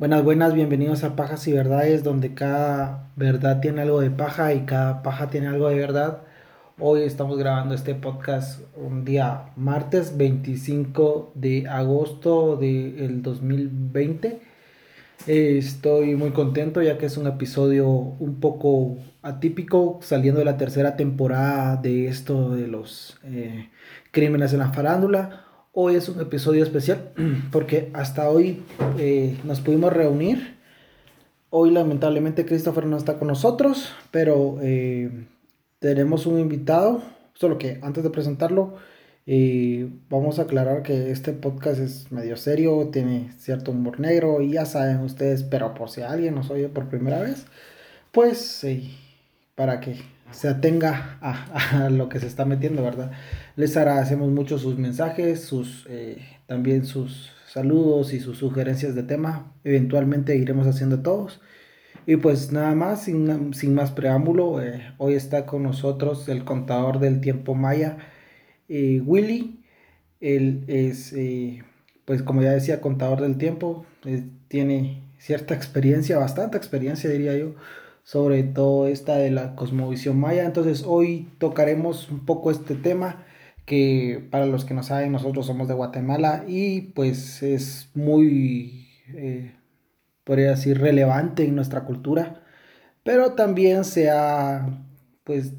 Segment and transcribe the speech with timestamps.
[0.00, 4.60] Buenas, buenas, bienvenidos a Pajas y Verdades, donde cada verdad tiene algo de paja y
[4.60, 6.22] cada paja tiene algo de verdad.
[6.78, 14.40] Hoy estamos grabando este podcast un día martes 25 de agosto del 2020.
[15.26, 20.56] Eh, estoy muy contento ya que es un episodio un poco atípico, saliendo de la
[20.56, 23.68] tercera temporada de esto de los eh,
[24.12, 25.49] crímenes en la farándula.
[25.72, 27.12] Hoy es un episodio especial
[27.52, 28.64] porque hasta hoy
[28.98, 30.56] eh, nos pudimos reunir.
[31.48, 35.26] Hoy lamentablemente Christopher no está con nosotros, pero eh,
[35.78, 37.02] tenemos un invitado.
[37.34, 38.74] Solo que antes de presentarlo,
[39.26, 44.54] eh, vamos a aclarar que este podcast es medio serio, tiene cierto humor negro y
[44.54, 47.46] ya saben ustedes, pero por si alguien nos oye por primera vez,
[48.10, 48.66] pues
[49.54, 49.94] para que
[50.32, 53.12] se atenga a, lo que se está metiendo, ¿verdad?
[53.56, 59.52] Les agradecemos mucho sus mensajes, sus, eh, también sus saludos y sus sugerencias de tema.
[59.64, 61.40] Eventualmente iremos haciendo todos.
[62.06, 66.98] Y pues nada más, sin, sin más preámbulo, eh, hoy está con nosotros el contador
[66.98, 67.98] del tiempo maya,
[68.68, 69.62] eh, Willy.
[70.20, 71.14] Él es,
[72.04, 73.86] pues como ya decía, contador del tiempo.
[74.48, 77.54] tiene cierta experiencia, bastante experiencia diría yo,
[78.10, 80.44] sobre todo esta de la cosmovisión maya.
[80.44, 83.24] Entonces hoy tocaremos un poco este tema
[83.66, 89.54] que para los que no saben nosotros somos de Guatemala y pues es muy, eh,
[90.24, 92.42] podría decir, relevante en nuestra cultura,
[93.04, 94.66] pero también se ha,
[95.22, 95.52] pues,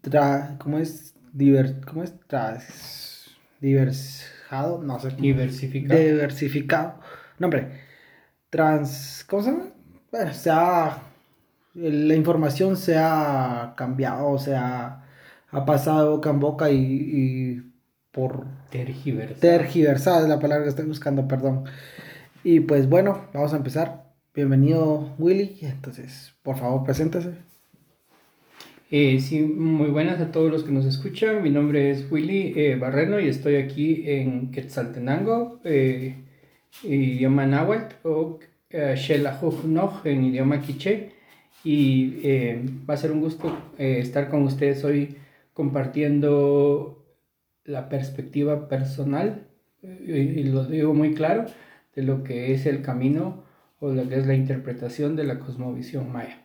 [0.00, 1.14] tra ¿cómo es?
[1.32, 2.14] Diver ¿Cómo es?
[3.60, 5.10] diversificado, no sé.
[5.10, 6.00] Diversificado.
[6.00, 6.94] Diversificado.
[7.38, 7.68] No, hombre.
[8.50, 9.66] Trans, ¿cómo se llama?
[10.10, 11.11] Bueno, se ha
[11.74, 15.04] la información se ha cambiado, se ha,
[15.50, 17.72] ha pasado de boca en boca y, y
[18.10, 18.46] por...
[18.70, 19.40] Tergiversada.
[19.40, 21.64] Tergiversada es la palabra que estoy buscando, perdón.
[22.44, 24.12] Y pues bueno, vamos a empezar.
[24.34, 27.34] Bienvenido Willy, entonces por favor preséntese.
[28.90, 31.42] Eh, sí, muy buenas a todos los que nos escuchan.
[31.42, 36.24] Mi nombre es Willy eh, Barreno y estoy aquí en Quetzaltenango, eh,
[36.82, 38.38] idioma náhuatl, o
[38.70, 38.94] eh,
[40.04, 41.21] en idioma quiché
[41.64, 45.16] y eh, va a ser un gusto eh, estar con ustedes hoy
[45.52, 47.04] compartiendo
[47.64, 49.46] la perspectiva personal,
[49.82, 51.46] eh, y, lo digo muy claro,
[51.94, 53.44] de lo que es el camino
[53.80, 56.42] o lo que es la interpretación de la cosmovisión maya.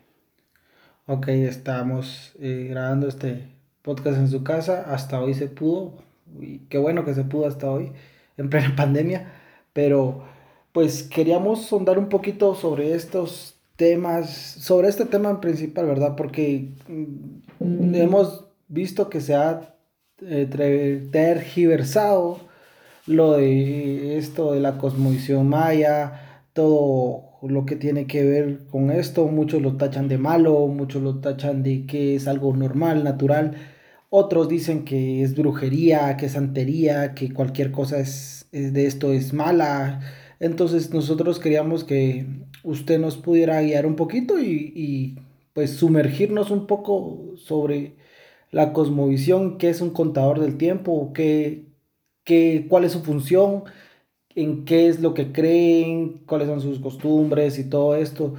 [1.05, 3.47] Ok, estamos grabando este
[3.81, 6.03] podcast en su casa, hasta hoy se pudo,
[6.41, 7.93] y qué bueno que se pudo hasta hoy,
[8.35, 9.31] en plena pandemia,
[9.73, 10.25] pero
[10.73, 16.15] pues queríamos sondar un poquito sobre estos temas, sobre este tema en principal, ¿verdad?
[16.15, 19.75] Porque mm, hemos visto que se ha
[20.21, 22.39] eh, tergiversado
[23.05, 29.27] lo de esto de la cosmovisión maya, todo lo que tiene que ver con esto,
[29.27, 33.55] muchos lo tachan de malo, muchos lo tachan de que es algo normal, natural,
[34.09, 39.11] otros dicen que es brujería, que es santería, que cualquier cosa es, es de esto
[39.13, 39.99] es mala.
[40.39, 42.25] Entonces nosotros queríamos que
[42.63, 45.17] usted nos pudiera guiar un poquito y,
[45.53, 47.95] pues sumergirnos un poco sobre
[48.51, 51.65] la cosmovisión, qué es un contador del tiempo, qué,
[52.23, 53.63] qué, cuál es su función,
[54.35, 58.35] en qué es lo que creen, cuáles son sus costumbres y todo esto.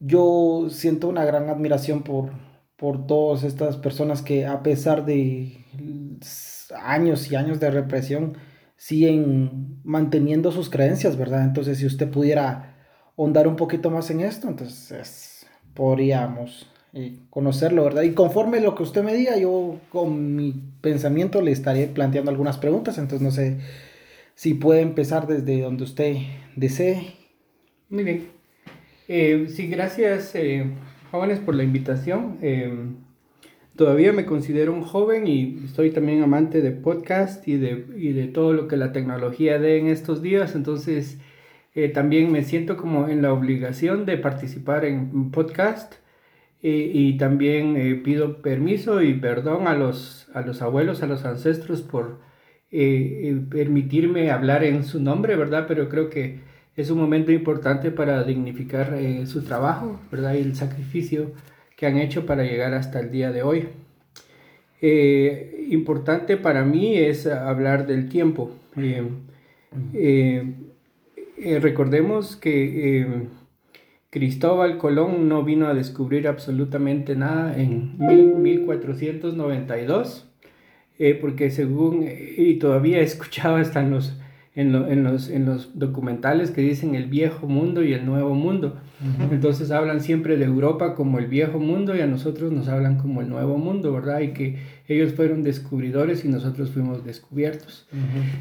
[0.00, 2.30] Yo siento una gran admiración por,
[2.76, 5.64] por todas estas personas que a pesar de
[6.82, 8.36] años y años de represión,
[8.78, 11.44] siguen manteniendo sus creencias, ¿verdad?
[11.44, 12.76] Entonces, si usted pudiera
[13.18, 18.02] ahondar un poquito más en esto, entonces podríamos eh, conocerlo, ¿verdad?
[18.02, 22.56] Y conforme lo que usted me diga, yo con mi pensamiento le estaré planteando algunas
[22.56, 23.58] preguntas, entonces no sé
[24.36, 26.16] si puede empezar desde donde usted
[26.54, 27.14] desee.
[27.90, 28.28] Muy bien.
[29.08, 30.70] Eh, sí, gracias, eh,
[31.10, 32.38] jóvenes, por la invitación.
[33.78, 38.26] Todavía me considero un joven y soy también amante de podcast y de, y de
[38.26, 41.18] todo lo que la tecnología dé en estos días, entonces
[41.76, 45.94] eh, también me siento como en la obligación de participar en podcast
[46.60, 51.24] eh, y también eh, pido permiso y perdón a los, a los abuelos, a los
[51.24, 52.18] ancestros por
[52.70, 55.66] permitirme hablar en su nombre, ¿verdad?
[55.68, 56.40] Pero creo que
[56.74, 60.34] es un momento importante para dignificar su trabajo, ¿verdad?
[60.34, 61.32] Y el sacrificio
[61.78, 63.68] que han hecho para llegar hasta el día de hoy.
[65.70, 68.52] importante para mí es hablar del tiempo.
[71.40, 73.06] Eh, recordemos que eh,
[74.10, 80.28] Cristóbal Colón no vino a descubrir absolutamente nada en 1492,
[80.98, 84.18] eh, porque según, y todavía escuchaba hasta en los,
[84.54, 88.80] en, en, los, en los documentales que dicen el viejo mundo y el nuevo mundo.
[89.30, 93.20] Entonces hablan siempre de Europa como el viejo mundo y a nosotros nos hablan como
[93.20, 94.20] el nuevo mundo, ¿verdad?
[94.20, 94.56] Y que
[94.88, 97.86] ellos fueron descubridores y nosotros fuimos descubiertos.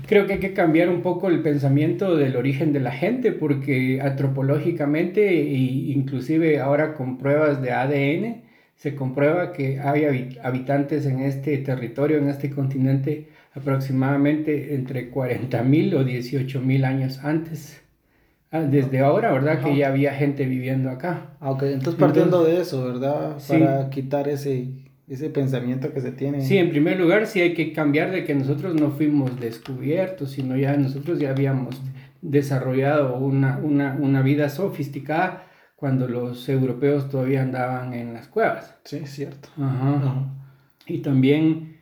[0.07, 4.01] Creo que hay que cambiar un poco el pensamiento del origen de la gente porque
[4.01, 5.57] antropológicamente e
[5.91, 12.29] inclusive ahora con pruebas de ADN se comprueba que hay habitantes en este territorio, en
[12.29, 13.27] este continente,
[13.57, 17.81] aproximadamente entre 40.000 o 18.000 años antes.
[18.51, 19.61] Ah, desde ahora, ¿verdad?
[19.61, 21.31] Que ya había gente viviendo acá.
[21.41, 23.37] Ah, ok, entonces partiendo de eso, ¿verdad?
[23.47, 24.69] Para quitar ese,
[25.07, 26.41] ese pensamiento que se tiene.
[26.41, 30.55] Sí, en primer lugar, sí hay que cambiar de que nosotros no fuimos descubiertos, sino
[30.55, 31.81] ya nosotros ya habíamos
[32.21, 35.43] desarrollado una, una, una vida sofisticada
[35.75, 38.75] cuando los europeos todavía andaban en las cuevas.
[38.85, 39.49] Sí, cierto.
[39.57, 40.33] Ajá.
[40.87, 41.76] Y también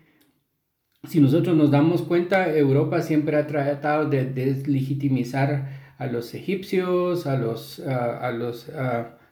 [1.08, 7.38] si nosotros nos damos cuenta, Europa siempre ha tratado de deslegitimizar a los egipcios, a
[7.38, 8.70] los, a, los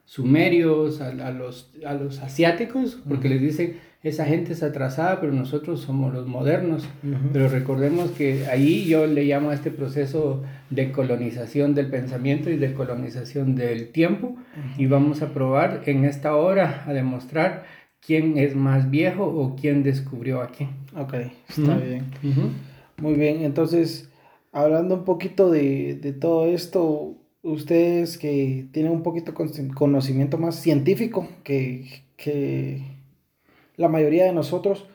[0.06, 5.80] sumerios, a, los, a los asiáticos, porque les dicen, esa gente es atrasada, pero nosotros
[5.82, 6.88] somos los modernos.
[7.32, 12.58] Pero recordemos que ahí yo le llamo a este proceso de colonización del pensamiento y
[12.58, 14.36] de colonización del tiempo,
[14.78, 17.64] y vamos a probar en esta hora a demostrar
[18.06, 20.83] quién es más viejo o quién descubrió a quién.
[20.96, 21.14] Ok,
[21.50, 22.12] está bien.
[22.98, 24.10] Muy bien, entonces,
[24.52, 31.28] hablando un poquito de, de, todo esto, ustedes que tienen un poquito conocimiento más científico
[31.44, 32.84] que, que
[33.76, 34.86] la mayoría de nosotros,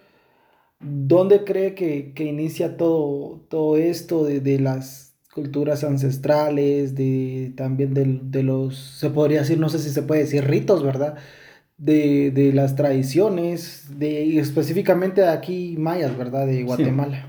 [0.78, 7.94] ¿dónde cree que, que inicia todo, todo esto de, de, las culturas ancestrales, de también
[7.94, 11.16] de, de los, se podría decir, no sé si se puede decir ritos, ¿verdad?
[11.78, 16.46] De, de las tradiciones, de, específicamente de aquí mayas, ¿verdad?
[16.46, 17.26] De Guatemala.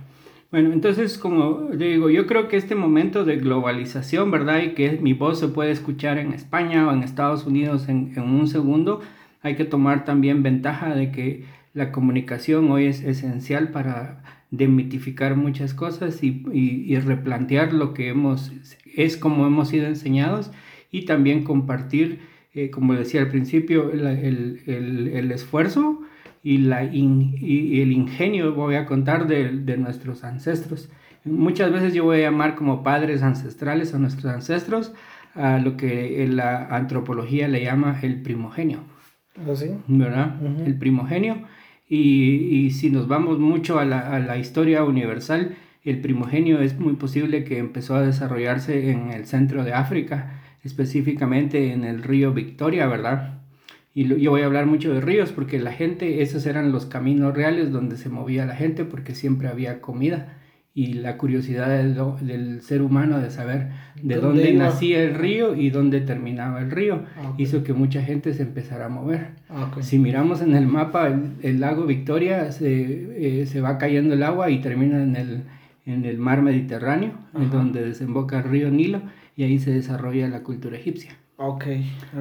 [0.51, 4.63] Bueno, entonces, como digo, yo creo que este momento de globalización, ¿verdad?
[4.63, 8.24] Y que mi voz se puede escuchar en España o en Estados Unidos en, en
[8.24, 9.01] un segundo,
[9.44, 11.45] hay que tomar también ventaja de que
[11.75, 18.10] la comunicación hoy es esencial para demitificar muchas cosas y, y, y replantear lo que
[18.10, 18.52] hemos,
[18.95, 20.50] es como hemos sido enseñados
[20.90, 22.22] y también compartir
[22.65, 24.06] eh, como decía al principio, el,
[24.67, 26.01] el, el, esfuerzo
[26.44, 30.89] y, la y el ingenio, voy a contar, de, de, nuestros ancestros.
[31.23, 34.94] Muchas veces yo voy a llamar como padres ancestrales a nuestros ancestros
[35.35, 38.79] a lo que la antropología le llama el primogenio.
[39.38, 39.71] ¿Ah, ¿Sí?
[39.88, 40.35] ¿Verdad?
[40.65, 41.44] El primogenio.
[41.88, 46.77] Y, y, si nos vamos mucho a la, a la historia universal, el primogenio es
[46.77, 52.33] muy posible que empezó a desarrollarse en el centro de África específicamente en el río
[52.33, 53.39] Victoria, ¿verdad?
[53.94, 57.33] Y yo voy a hablar mucho de ríos porque la gente, esos eran los caminos
[57.33, 60.35] reales donde se movía la gente porque siempre había comida.
[60.75, 61.67] Y la curiosidad
[62.21, 63.71] del, ser humano de saber
[64.01, 68.33] de dónde, nacía el río y dónde terminaba el río ah, hizo que mucha gente
[68.33, 69.31] se empezara a mover.
[69.50, 71.09] Ah, si miramos en el mapa
[71.41, 75.44] el, lago Victoria se, eh, se, va cayendo el agua y termina en el,
[75.85, 79.01] en el mar Mediterráneo, en donde desemboca el río Nilo
[79.39, 81.18] y ahí se desarrolla la cultura egipcia.
[81.38, 81.63] Ok.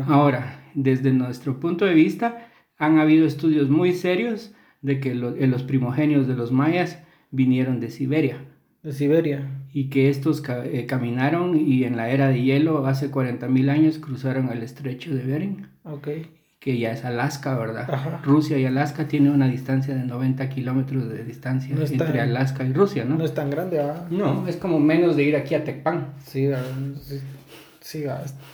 [0.07, 5.65] Ahora, desde nuestro punto de vista, han habido estudios muy serios de que eh, los
[5.65, 8.45] primogenios de los mayas vinieron de Siberia.
[8.85, 9.51] De Siberia.
[9.73, 14.51] Y que estos eh, caminaron y en la era de hielo, hace 40.000 años, cruzaron
[14.53, 15.67] el estrecho de Bering.
[15.83, 16.09] Ok.
[16.59, 18.21] Que ya es Alaska, ¿verdad?
[18.25, 23.05] Rusia y Alaska tienen una distancia de 90 kilómetros de distancia entre Alaska y Rusia,
[23.05, 23.17] ¿no?
[23.17, 24.09] No es tan grande, ¿verdad?
[24.11, 26.15] No, es como menos de ir aquí a Tecpan.
[26.27, 26.51] Sí,
[27.81, 28.05] sí,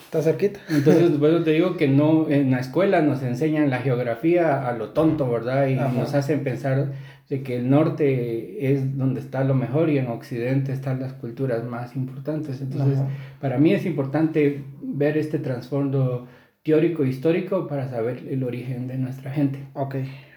[0.05, 0.61] está cerquita.
[0.69, 4.91] Entonces, pues te digo que no, en la escuela nos enseñan la geografía a lo
[4.91, 5.67] tonto, ¿verdad?
[5.69, 6.93] Y nos hacen pensar
[7.29, 11.65] de que el norte es donde está lo mejor y en occidente están las culturas
[11.65, 12.61] más importantes.
[12.61, 12.99] Entonces,
[13.41, 16.27] para mí es importante ver este trasfondo
[16.65, 19.61] teórico histórico para saber el origen de nuestra gente.
[19.75, 19.97] Ok.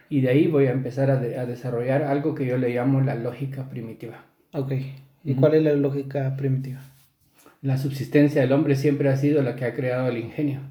[0.10, 3.16] Y de ahí voy a empezar a, a desarrollar algo que yo le llamo la
[3.16, 4.26] lógica primitiva.
[4.54, 4.74] Ok.
[5.24, 6.80] ¿Y cuál es la lógica primitiva?
[7.62, 10.62] La subsistencia del hombre siempre ha sido la que ha creado el ingenio.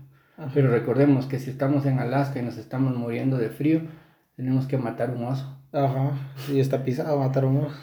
[0.55, 3.81] Pero recordemos que si estamos en Alaska y nos estamos muriendo de frío,
[4.37, 5.57] tenemos que matar un oso.
[5.73, 6.13] Ajá,
[6.53, 7.77] y está pisado matar un oso.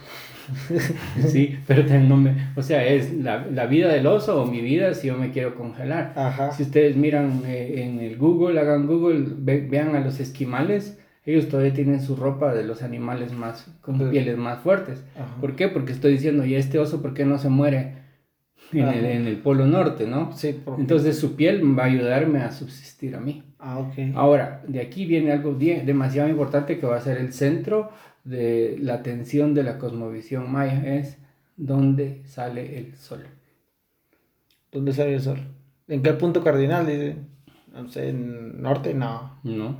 [1.27, 4.93] sí, pero no me, o sea, es la, la, vida del oso o mi vida
[4.93, 6.13] si yo me quiero congelar.
[6.15, 6.51] Ajá.
[6.51, 11.73] Si ustedes miran eh, en el Google, hagan Google, vean a los esquimales, ellos todavía
[11.73, 15.03] tienen su ropa de los animales más, con pieles más fuertes.
[15.39, 15.69] ¿Por qué?
[15.69, 18.03] Porque estoy diciendo, ¿y este oso por qué no se muere
[18.73, 20.33] en, el, en el, Polo Norte, no?
[20.35, 23.43] Sí, Entonces su piel va a ayudarme a subsistir a mí.
[23.57, 24.15] Ah, ok.
[24.15, 27.91] Ahora, de aquí viene algo demasiado importante que va a ser el centro
[28.23, 31.17] de la atención de la cosmovisión maya es
[31.57, 33.23] dónde sale el sol.
[34.71, 35.39] ¿Dónde sale el sol?
[35.87, 36.85] ¿En qué punto cardinal?
[36.87, 37.17] Dice.
[37.73, 39.39] No sé, en norte, no.
[39.43, 39.77] No.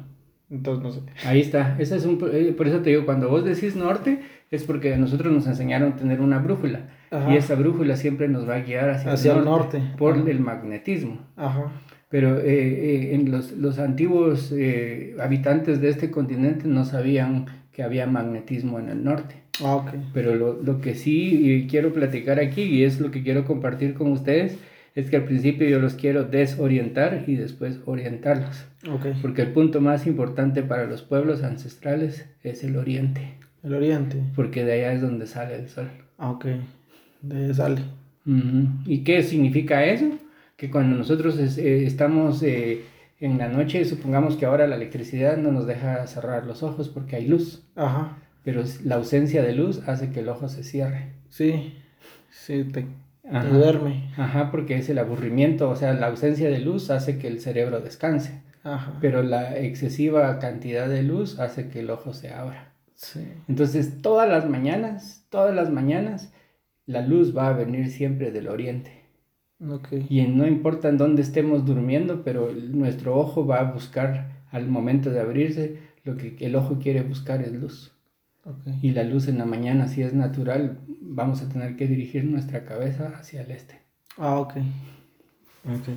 [0.49, 1.01] Entonces no sé.
[1.27, 1.75] Ahí está.
[1.79, 4.21] Ese es un, eh, por eso te digo, cuando vos decís norte,
[4.51, 6.89] es porque a nosotros nos enseñaron a tener una brújula.
[7.09, 7.33] Ajá.
[7.33, 9.81] Y esa brújula siempre nos va a guiar hacia, Hacia el norte.
[9.97, 10.29] por Ajá.
[10.29, 11.19] el magnetismo.
[11.35, 11.71] Ajá.
[12.09, 17.83] Pero eh, eh, en los, los antiguos eh, habitantes de este continente no sabían que
[17.83, 19.35] había magnetismo en el norte.
[19.63, 19.89] Ah, ok.
[20.13, 24.11] Pero lo, lo que sí quiero platicar aquí y es lo que quiero compartir con
[24.11, 24.57] ustedes
[24.95, 28.65] es que al principio yo los quiero desorientar y después orientarlos.
[28.89, 29.07] Ok.
[29.21, 34.17] Porque el punto más importante para los pueblos ancestrales es el oriente, El oriente.
[34.35, 35.87] porque de allá es donde sale el sol.
[36.19, 36.45] Ah, ok.
[37.23, 37.81] De ahí sale.
[38.25, 38.67] Ujú.
[38.85, 40.11] ¿Y qué significa eso?
[40.57, 42.81] Que cuando nosotros es- eh, estamos eh,
[43.23, 47.15] en la noche, supongamos que ahora la electricidad no nos deja cerrar los ojos porque
[47.15, 48.17] hay luz, Ajá.
[48.43, 51.13] pero la ausencia de luz hace que el ojo se cierre.
[51.29, 51.73] Sí.
[52.29, 52.85] Sí, te,
[53.49, 54.11] duerme.
[54.17, 57.79] Ajá, porque es el aburrimiento, o sea, la ausencia de luz hace que el cerebro
[57.79, 58.97] descanse, Ajá.
[58.99, 62.73] pero la excesiva cantidad de luz hace que el ojo se abra.
[62.95, 63.25] Sí.
[63.47, 66.33] Entonces, todas las mañanas, todas las mañanas,
[66.85, 69.02] la luz va a venir siempre del oriente.
[69.69, 69.87] Ok.
[70.09, 74.67] Y en- no importa en dónde estemos durmiendo, pero nuestro ojo va a buscar al
[74.67, 77.91] momento de abrirse, lo que el ojo quiere buscar es luz.
[78.81, 82.65] Y la luz en la mañana, si es natural, vamos a tener que dirigir nuestra
[82.65, 83.79] cabeza hacia el este.
[84.17, 84.55] Ah, ok.
[85.65, 85.87] Ok.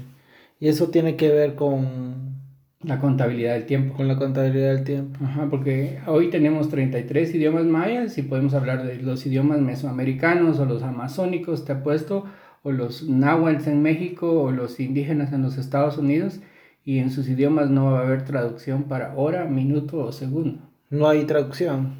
[0.61, 2.37] Y eso tiene que ver con,
[2.85, 3.95] La contabilidad del tiempo.
[3.97, 5.19] con la contabilidad del tiempo.
[5.25, 10.67] Ajá, porque hoy tenemos 33 idiomas mayas y podemos hablar de los idiomas mesoamericanos o
[10.67, 12.27] los amazónicos, te apuesto,
[12.67, 16.41] o los náhuatl en México o los indígenas en los Estados Unidos
[16.85, 20.59] y en sus idiomas no va a haber traducción para hora, minuto o segundo.
[20.91, 21.95] No hay traducción.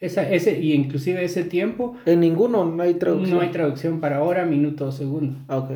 [0.00, 3.36] Esa, ese, y inclusive ese tiempo En ninguno no hay traducción.
[3.36, 5.38] no hay traducción para hora, minuto o segundo.
[5.46, 5.70] Ah, ok.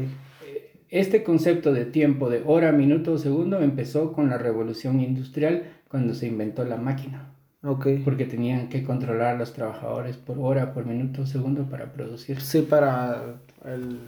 [0.88, 6.14] Este concepto de tiempo de hora, minuto o segundo empezó con la revolución industrial cuando
[6.14, 7.34] se inventó la máquina.
[7.62, 7.86] Ok.
[8.04, 12.40] porque tenían que controlar a los trabajadores por hora, por minuto, segundo para producir.
[12.40, 13.98] Sí, para, el,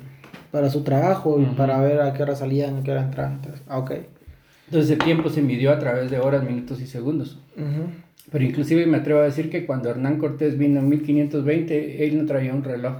[0.52, 1.56] para su trabajo y Ujú.
[1.56, 3.34] para ver a qué hora salían, a qué hora entraban.
[3.34, 3.92] entonces, Ah, ok.
[4.66, 7.40] Entonces el tiempo se midió a través de horas, minutos y segundos.
[7.56, 7.90] Ujú.
[8.30, 12.26] Pero inclusive me atrevo a decir que cuando Hernán Cortés vino en 1520, él no
[12.26, 12.98] traía un reloj.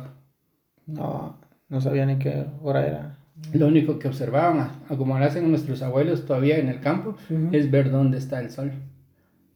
[0.86, 1.38] No,
[1.68, 3.16] no sabía ni qué hora era.
[3.52, 7.50] Lo único que observaban, como lo hacen nuestros abuelos todavía en el campo, Ujú.
[7.52, 8.72] es ver dónde está el sol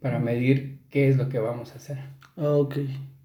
[0.01, 1.99] para medir qué es lo que vamos a hacer.
[2.37, 2.77] Ah, ok.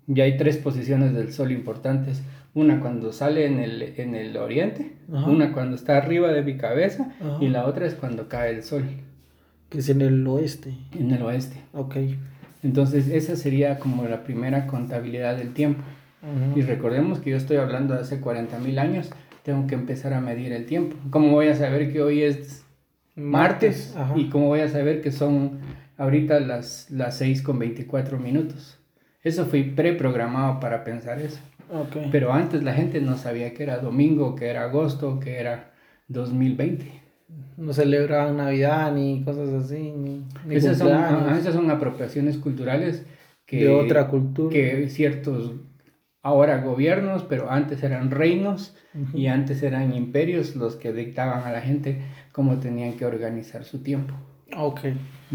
[0.07, 2.23] Ya hay tres posiciones del sol importantes.
[2.55, 5.29] Una cuando sale en el, en el oriente, Ajá.
[5.29, 7.38] una cuando está arriba de mi cabeza Ajá.
[7.39, 8.85] y la otra es cuando cae el sol
[9.69, 10.73] Que es en el oeste.
[10.99, 11.61] en el oeste.
[11.73, 11.95] Ok.
[12.63, 15.83] Entonces esa sería como la primera contabilidad del tiempo.
[16.55, 19.09] Y recordemos que yo estoy hablando de hace 40.000 años,
[19.43, 20.97] tengo que empezar a medir el tiempo.
[21.11, 22.65] ¿Cómo voy a saber que hoy es
[23.15, 23.93] martes?
[23.95, 24.17] Ajá.
[24.17, 25.59] ¿Y cómo voy a saber que son
[26.00, 28.79] ahorita las, las 6 con 24 minutos?
[29.22, 31.39] Eso fui preprogramado para pensar eso.
[32.12, 35.72] Pero antes la gente no sabía que era domingo, que era agosto, que era
[36.08, 36.86] 2020.
[37.58, 40.89] No celebraban Navidad ni cosas así, ni, ni Esas son,
[41.38, 43.06] esas apropiaciones culturales
[43.46, 44.51] que, de otra cultura.
[44.51, 45.53] que ciertos
[46.24, 48.75] ahora gobiernos, pero antes eran reinos
[49.13, 52.01] y antes eran imperios los que dictaban a la gente
[52.32, 54.15] cómo tenían que organizar su tiempo.
[54.58, 54.82] Ok,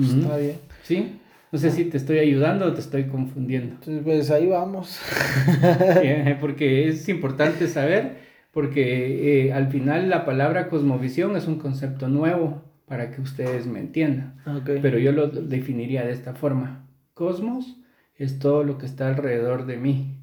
[0.01, 0.57] está bien.
[0.83, 1.21] ¿Sí?
[1.53, 3.75] No sé si te estoy ayudando o te estoy confundiendo.
[3.75, 5.01] Entonces, pues ahí vamos.
[6.03, 8.19] Eh, porque es importante saber,
[8.51, 13.81] porque eh, al final la palabra cosmovisión es un concepto nuevo para que ustedes me
[13.81, 14.37] entiendan.
[14.47, 14.71] Ok.
[14.83, 16.87] Pero yo lo definiría de esta forma.
[17.15, 17.77] Cosmos
[18.17, 20.19] es todo lo que está alrededor de mí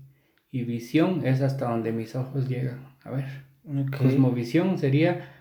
[0.51, 2.85] y visión es hasta donde mis ojos llegan.
[3.03, 3.25] A ver,
[3.65, 3.95] Ok.
[3.97, 5.40] cosmovisión sería ah,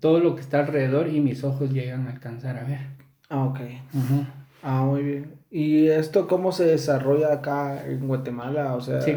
[0.00, 2.80] todo lo que está alrededor y mis ojos llegan a alcanzar a ver.
[3.28, 3.60] Ah, ok.
[3.94, 4.24] Ujú.
[4.62, 5.26] Ah, muy bien.
[5.50, 8.74] ¿Y esto cómo se desarrolla acá en Guatemala?
[8.74, 9.14] O sea, Sí.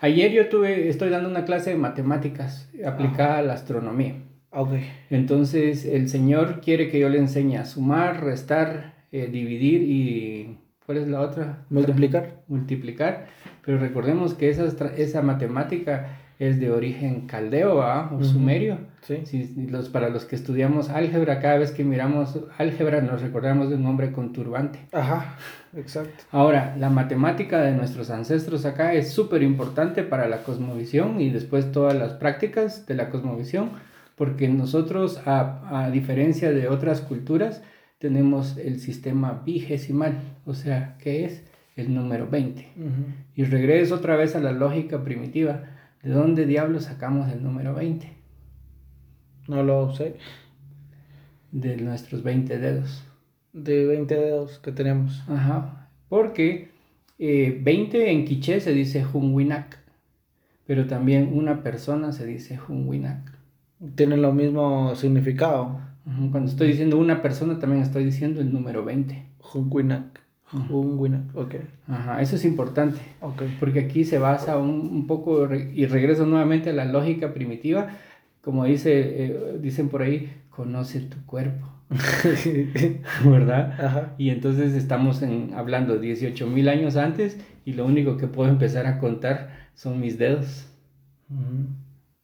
[0.00, 4.14] Ayer yo tuve, estoy dando una clase de matemáticas aplicada a la astronomía.
[4.50, 4.70] ok.
[5.10, 10.58] Entonces el Señor quiere que yo le enseñe a sumar, restar, eh, dividir y...
[10.86, 11.64] ¿Cuál es la otra?
[11.68, 12.42] Multiplicar.
[12.48, 13.26] Multiplicar.
[13.64, 14.64] Pero recordemos que esa,
[14.96, 18.78] esa matemática es de origen caldeo o sumerio.
[19.02, 19.22] Sí.
[19.24, 23.76] Sí, los, para los que estudiamos álgebra, cada vez que miramos álgebra nos recordamos de
[23.76, 24.78] un hombre con turbante.
[24.92, 25.36] Ajá,
[25.76, 26.24] exacto.
[26.30, 31.72] Ahora, la matemática de nuestros ancestros acá es súper importante para la cosmovisión y después
[31.72, 33.70] todas las prácticas de la cosmovisión,
[34.14, 37.62] porque nosotros, a, a diferencia de otras culturas,
[37.98, 41.42] tenemos el sistema vigesimal, o sea, que es
[41.76, 42.68] el número 20.
[42.76, 42.88] Ujú.
[43.34, 45.77] Y regreso otra vez a la lógica primitiva.
[46.08, 48.10] ¿De dónde diablos sacamos el número 20?
[49.46, 50.16] No lo sé.
[51.52, 53.04] De nuestros 20 dedos.
[53.52, 55.22] De 20 dedos que tenemos.
[55.28, 55.90] Ajá.
[56.08, 56.70] Porque
[57.18, 59.80] eh, 20 en quiché se dice Hunwinak.
[60.66, 63.30] Pero también una persona se dice Hunwinak.
[63.94, 65.78] Tienen lo mismo significado.
[66.30, 69.26] Cuando estoy diciendo una persona, también estoy diciendo el número 20.
[70.52, 70.70] Hunwinak.
[70.70, 71.36] Hunwinak.
[71.36, 71.54] Ok.
[71.88, 72.98] Ajá, eso es importante.
[73.20, 73.42] Ok.
[73.60, 77.88] Porque aquí se basa un, un poco, re- y regreso nuevamente a la lógica primitiva,
[78.40, 81.66] como dice, eh, dicen por ahí, conoce tu cuerpo,
[83.24, 83.72] ¿verdad?
[83.84, 84.14] Ajá.
[84.18, 88.86] Y entonces estamos en, hablando 18 mil años antes y lo único que puedo empezar
[88.86, 90.66] a contar son mis dedos.
[91.30, 91.66] Ujú.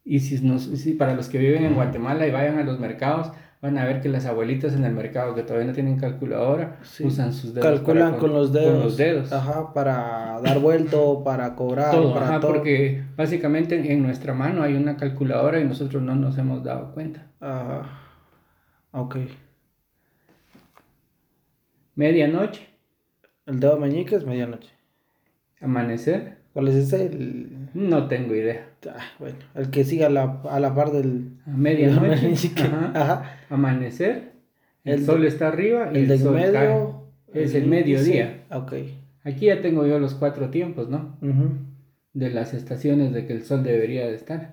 [0.05, 3.33] Y si, nos, si para los que viven en Guatemala y vayan a los mercados,
[3.65, 7.03] van a ver que las abuelitas en el mercado que todavía no tienen calculadora Sí.
[7.05, 7.67] usan sus dedos.
[7.67, 8.73] Calculan con los dedos.
[8.73, 9.33] Con los dedos.
[9.33, 12.53] Ajá, para dar vuelto, para cobrar, todo, para ajá, todo.
[12.53, 16.93] porque básicamente en, en nuestra mano hay una calculadora y nosotros no nos hemos dado
[16.93, 17.27] cuenta.
[17.41, 18.01] Ajá.
[18.93, 19.17] Ok.
[21.95, 22.69] Medianoche,
[23.47, 24.71] El dedo meñique es medianoche.
[25.61, 27.07] amanecer, ¿Cuál es ese?
[27.07, 27.64] El...
[27.75, 28.67] no tengo idea.
[28.89, 31.31] ah, bueno, el que sigue a la, a la par del...
[31.47, 33.37] A medianoche, ajá, Ajá.
[33.51, 34.33] amanecer,
[34.85, 36.87] el, El sol de- está arriba y El el, cae.
[37.33, 38.43] Es el mediodía.
[38.49, 38.73] sí, Ok.
[39.25, 41.17] Aquí ya tengo yo los cuatro tiempos, ¿no?
[41.23, 41.49] Ujú,
[42.13, 44.53] De las estaciones de que el sol debería de estar.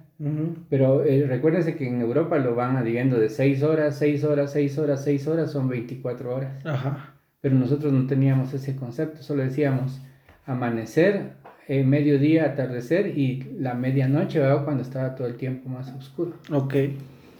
[0.69, 4.77] Pero eh, recuérdense que en Europa lo van dividiendo de 6 horas, 6 horas, 6
[4.77, 6.63] horas, 6 horas, son 24 horas.
[6.65, 7.15] Ajá.
[7.41, 9.99] Pero nosotros no teníamos ese concepto, solo decíamos
[10.45, 11.31] amanecer,
[11.67, 14.63] eh, mediodía, atardecer y la medianoche, ¿verdad?
[14.63, 16.33] cuando estaba todo el tiempo más oscuro.
[16.51, 16.75] Ok.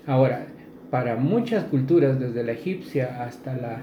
[0.06, 0.46] Ahora,
[0.90, 3.82] para muchas culturas, desde la egipcia hasta la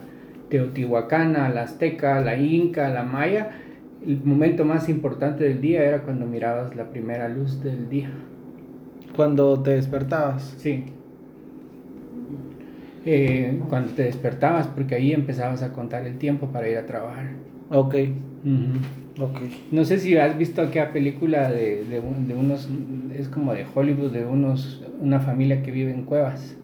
[0.48, 3.50] teotihuacana, la azteca, la inca, la maya,
[4.06, 8.10] el momento más importante del día era cuando mirabas la primera luz del día.
[9.16, 10.54] Cuando te despertabas.
[10.58, 10.84] Sí.
[13.04, 17.30] Eh, cuando te despertabas, porque ahí empezabas a contar el tiempo para ir a trabajar.
[17.70, 17.94] Ok.
[19.20, 19.40] Ok.
[19.72, 22.68] No sé si has visto aquella película de, de, un- de unos,
[23.16, 26.56] es como de Hollywood, de unos, una familia que vive en cuevas.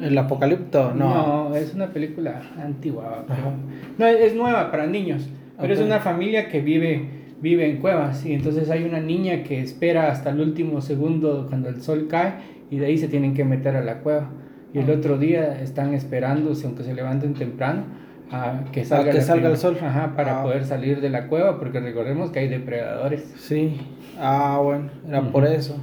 [0.00, 0.92] ¿El apocalipto?
[0.94, 1.48] No.
[1.50, 3.24] No, es una película antigua.
[3.28, 3.52] pero-
[3.98, 5.28] no, es nueva para niños,
[5.60, 7.02] pero es una familia que vive,
[7.40, 11.68] vive en cuevas y entonces hay una niña que espera hasta el último segundo cuando
[11.68, 12.32] el sol cae
[12.70, 14.30] y de ahí se tienen que meter a la cueva.
[14.72, 17.84] Y el otro día están esperándose, aunque se levanten temprano,
[18.30, 19.76] a que salga, que la salga el sol.
[19.82, 20.42] Ajá, para Ah.
[20.42, 23.32] poder salir de la cueva, porque recordemos que hay depredadores.
[23.38, 23.80] Sí.
[24.18, 24.88] Ah, bueno.
[25.08, 25.52] Era por Ujú.
[25.52, 25.76] eso.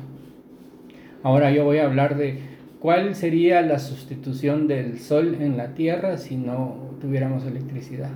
[1.24, 2.40] Ahora yo voy a hablar de
[2.80, 8.10] cuál sería la sustitución del sol en la Tierra si no tuviéramos electricidad.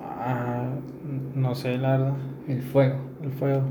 [0.00, 0.68] Ah,
[1.34, 2.12] no sé, la verdad.
[2.48, 2.96] El fuego.
[3.22, 3.62] El fuego.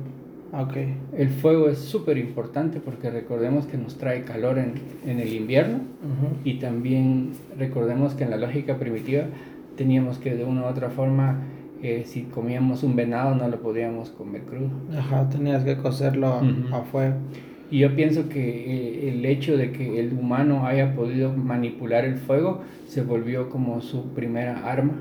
[0.55, 0.77] Ok.
[1.17, 4.73] El fuego es súper importante porque recordemos que nos trae calor en,
[5.05, 6.35] en el invierno Ujú.
[6.43, 9.23] y también recordemos que en la lógica primitiva
[9.77, 11.39] teníamos que de una u otra forma,
[11.81, 14.69] eh, si comíamos un venado no lo podíamos comer crudo.
[14.95, 16.75] Ajá, tenías que coserlo a, Ujú.
[16.75, 17.15] a fuego.
[17.71, 22.61] Y yo pienso que el hecho de que el humano haya podido manipular el fuego
[22.87, 24.93] se volvió como su primera arma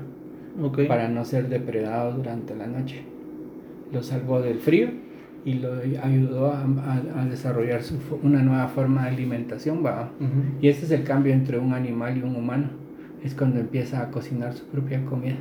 [0.59, 0.87] Ok.
[0.87, 3.01] para no ser depredado durante la noche.
[3.91, 4.87] Lo salvó del frío
[5.45, 9.83] y lo ayudó a, a- a desarrollar su una nueva forma de alimentación.
[9.85, 10.11] ¿va?
[10.19, 10.57] Ujú.
[10.61, 12.67] Y ese es el cambio entre un animal y un humano.
[13.23, 15.35] Es cuando empieza a cocinar su propia comida.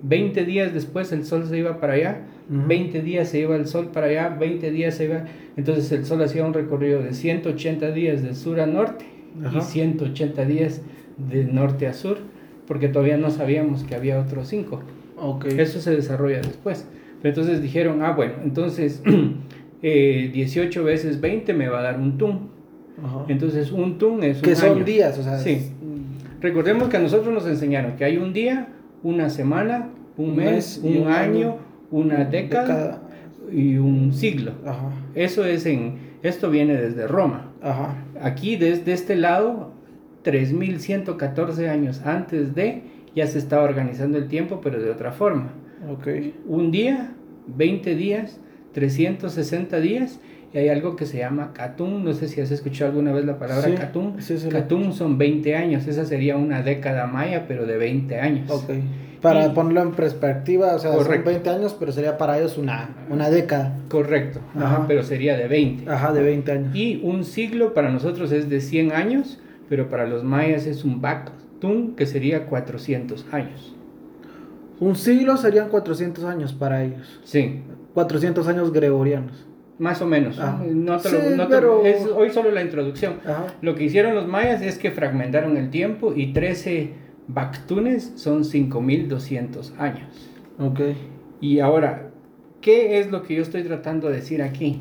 [0.02, 2.66] 20 días después el sol se iba para allá, Ujú.
[2.68, 5.24] 20 días se iba el sol para allá, 20 días se iba.
[5.56, 9.06] Entonces el sol hacía un recorrido de 180 días de sur a norte
[9.44, 9.58] Ajá.
[9.58, 10.82] y 180 días
[11.30, 12.18] de norte a sur,
[12.66, 14.80] porque todavía no sabíamos que había otros 5.
[15.20, 15.46] Ok.
[15.46, 16.86] Eso se desarrolla después.
[17.22, 19.02] Pero entonces dijeron, ah, bueno, entonces
[19.82, 22.16] eh, 18 veces 20 me va a dar un.
[23.02, 23.24] Ajá.
[23.28, 24.84] Entonces un tun es un Que son año.
[24.84, 25.38] días, o sea.
[25.38, 25.50] Sí.
[25.50, 25.70] es-
[26.40, 28.68] Recordemos que a nosotros nos enseñaron que hay un día,
[29.02, 31.56] una semana, un Un mes, un, año, año,
[31.90, 33.00] una década,
[33.50, 34.52] y un siglo.
[34.66, 34.90] Ajá.
[35.14, 35.94] Eso es en,
[36.24, 37.52] esto viene desde Roma.
[37.62, 37.94] Ajá.
[38.20, 39.72] Aquí desde este lado,
[40.22, 42.82] 3114 años antes de,
[43.14, 45.50] ya se estaba organizando el tiempo, pero de otra forma.
[45.90, 46.08] Ok.
[46.46, 47.12] Un día,
[47.46, 48.40] 20 días,
[48.72, 50.20] 360 días,
[50.52, 52.04] y hay algo que se llama Catum.
[52.04, 54.20] No sé si has escuchado alguna vez la palabra Sí, Catum.
[54.20, 58.50] sí, sí, Catum son 20 años, esa sería una década maya, pero de 20 años.
[58.50, 58.70] Ok.
[59.24, 61.14] Para ponerlo en perspectiva, o sea, Correcto.
[61.14, 63.76] son 20 años, pero sería para ellos una, una década.
[63.88, 65.90] Correcto, ajá, pero sería de 20.
[65.90, 66.76] Ajá, de 20 años.
[66.76, 71.00] Y un siglo para nosotros es de 100 años, pero para los mayas es un
[71.00, 73.74] Bactum, que sería 400 años.
[74.80, 77.20] Un siglo serían 400 años para ellos.
[77.24, 77.62] Sí,
[77.94, 79.46] 400 años gregorianos.
[79.76, 80.38] más o menos.
[80.38, 80.62] Ah.
[80.64, 83.14] No te lo- Sí, no te- pero- es hoy solo la introducción.
[83.24, 83.46] Ajá.
[83.60, 86.92] Lo que hicieron los mayas es que fragmentaron el tiempo y 13
[87.28, 90.30] Bactunes son 5200 años.
[90.58, 90.80] Ok.
[91.40, 92.10] Y ahora,
[92.60, 94.80] ¿qué es lo que yo estoy tratando de decir aquí?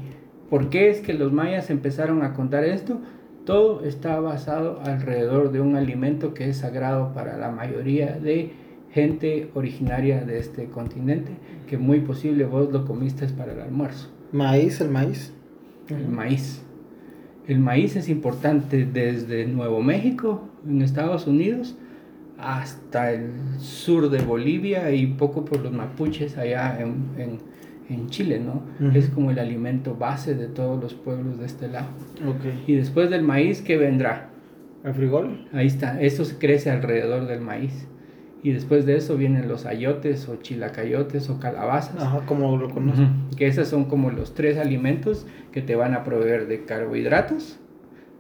[0.49, 2.99] ¿Por qué es que los mayas empezaron a contar esto?
[3.45, 8.51] Todo está basado alrededor de un alimento que es sagrado para la mayoría de
[8.93, 11.32] gente originaria de este continente,
[11.67, 15.34] que muy posible vos lo comiste para el almuerzo, Maíz, el maíz.
[15.89, 16.62] el maíz.
[17.47, 21.75] El maíz es importante desde Nuevo México, en Estados Unidos,
[22.43, 27.53] hasta el sur de Bolivia y poco por los mapuches allá en, en-
[27.89, 28.63] en Chile, ¿no?
[28.93, 31.88] Es como el alimento base de todos los pueblos de este lado.
[32.27, 32.67] Ok.
[32.67, 34.29] Y después del maíz, ¿qué vendrá?
[34.84, 35.47] ¿El frijol?
[35.53, 37.88] Ahí está, eso se crece alrededor del maíz.
[38.41, 42.01] Y después de eso vienen los ayotes o chilacayotes o calabazas.
[42.01, 43.01] Ajá, como lo conozco.
[43.03, 47.58] Ujú, Que esos son como los tres alimentos que te van a proveer de carbohidratos,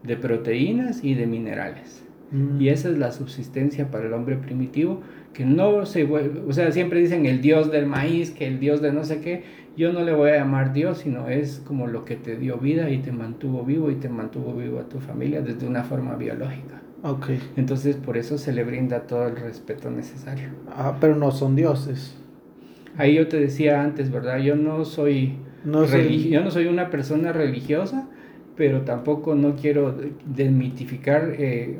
[0.03, 2.05] de proteínas y de minerales.
[2.31, 2.61] Mm.
[2.61, 5.01] Y esa es la subsistencia para el hombre primitivo,
[5.33, 8.81] que no se vuelve, o sea, siempre dicen el dios del maíz, que el dios
[8.81, 9.43] de no sé qué,
[9.75, 12.89] yo no le voy a llamar dios, sino es como lo que te dio vida
[12.91, 16.81] y te mantuvo vivo y te mantuvo vivo a tu familia desde una forma biológica.
[17.01, 17.29] Ok.
[17.57, 20.49] Entonces por eso se le brinda todo el respeto necesario.
[20.69, 22.15] Ah, pero no son dioses.
[22.97, 24.37] Ahí yo te decía antes, ¿verdad?
[24.39, 28.07] Yo no soy, No soy- yo no soy una persona religiosa,
[28.55, 31.77] pero tampoco no quiero desmitificar eh,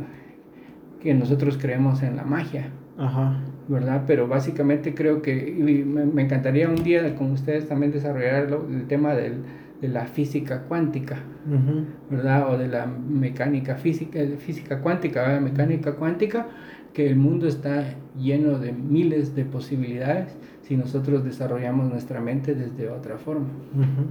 [1.04, 3.40] que nosotros creemos en la magia, Ajá.
[3.68, 4.04] ¿verdad?
[4.08, 8.68] Pero básicamente creo que y me, me encantaría un día con ustedes también desarrollar lo-
[8.70, 9.44] el tema del-
[9.82, 11.86] de la física cuántica, Ujú.
[12.10, 12.54] ¿verdad?
[12.54, 15.42] O de la mecánica física, física cuántica, ¿verdad?
[15.42, 16.48] mecánica cuántica,
[16.94, 17.84] que el mundo está
[18.18, 23.48] lleno de miles de posibilidades si nosotros desarrollamos nuestra mente desde otra forma.
[23.76, 24.08] Ujú.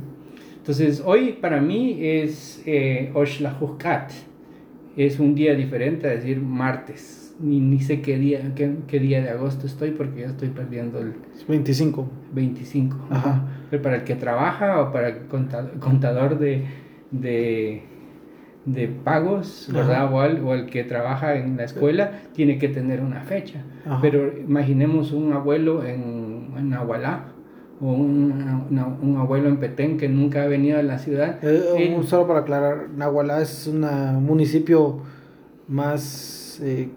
[0.58, 4.10] Entonces, hoy para mí es eh, Oshlahukat,
[4.96, 7.34] es un día diferente, a decir martes.
[7.40, 10.98] Ni, ni sé qué día, qué, qué día de agosto estoy porque ya estoy perdiendo
[11.00, 11.14] el
[11.48, 12.08] 25.
[12.32, 12.96] 25.
[13.10, 13.44] Ajá.
[13.70, 16.64] Pero para el que trabaja o para el conta- contador de,
[17.10, 17.82] de,
[18.66, 20.12] de pagos, ¿verdad?
[20.12, 23.62] O al, o el que trabaja en la escuela, tiene que tener una fecha.
[23.86, 23.98] Ajá.
[24.02, 27.31] Pero imaginemos un abuelo en, en Nahualá
[27.82, 28.32] o un,
[28.70, 31.38] una- un abuelo en Petén que nunca ha venido a la ciudad.
[31.42, 33.80] Eh, un- solo para aclarar, Nahualá es un
[34.24, 35.00] municipio
[35.68, 36.60] más.
[36.62, 36.88] eh,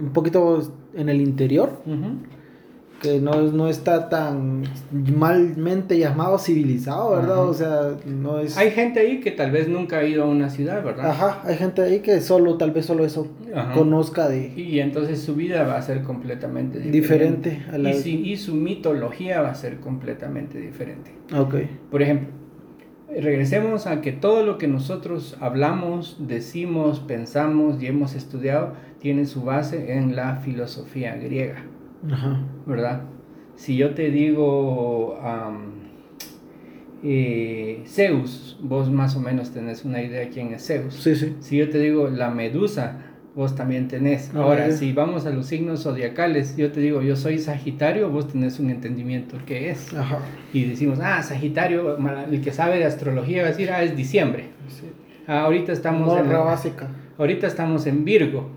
[0.00, 0.62] un poquito
[0.94, 1.70] en el interior.
[3.00, 4.62] Que no, no está tan
[5.16, 7.32] malmente llamado civilizado, ¿verdad?
[7.32, 7.40] Ajá.
[7.42, 8.56] O sea, no es.
[8.56, 11.10] Hay gente ahí que tal vez nunca ha ido a una ciudad, ¿verdad?
[11.10, 13.72] Ajá, hay gente ahí que solo, tal vez solo eso Ajá.
[13.74, 14.52] conozca de.
[14.56, 17.50] Y entonces su vida va a ser completamente diferente.
[17.50, 21.10] Diferente a la- y, si- y su mitología va a ser completamente diferente.
[21.34, 21.54] Ok.
[21.90, 22.28] Por ejemplo,
[23.08, 29.42] regresemos a que todo lo que nosotros hablamos, decimos, pensamos y hemos estudiado tiene su
[29.42, 31.62] base en la filosofía griega,
[32.10, 32.40] Ajá.
[32.66, 33.02] ¿verdad?
[33.56, 35.18] Si yo te digo
[37.02, 40.94] eh, Zeus, vos más o menos tenés una idea quién es Zeus.
[40.94, 41.36] Sí, sí.
[41.40, 42.98] Si yo te digo la medusa,
[43.34, 44.30] vos también tenés.
[44.34, 48.28] Ah, Ahora, si vamos a los signos zodiacales, yo te digo yo soy Sagitario, vos
[48.28, 49.92] tenés un entendimiento qué es.
[49.94, 50.18] Ajá.
[50.52, 51.96] Y decimos, ah, Sagitario,
[52.30, 54.44] el que sabe de astrología va a decir, ah, es diciembre.
[54.68, 54.86] Sí.
[55.26, 56.88] Ah, ahorita estamos en básica.
[57.18, 58.50] ahorita estamos en Virgo,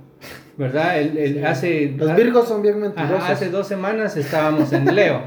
[0.58, 1.00] ¿verdad?
[1.00, 3.18] El, el- hace, Los virgos son bien mentirosos.
[3.18, 5.22] Ajá, hace dos semanas estábamos en Leo,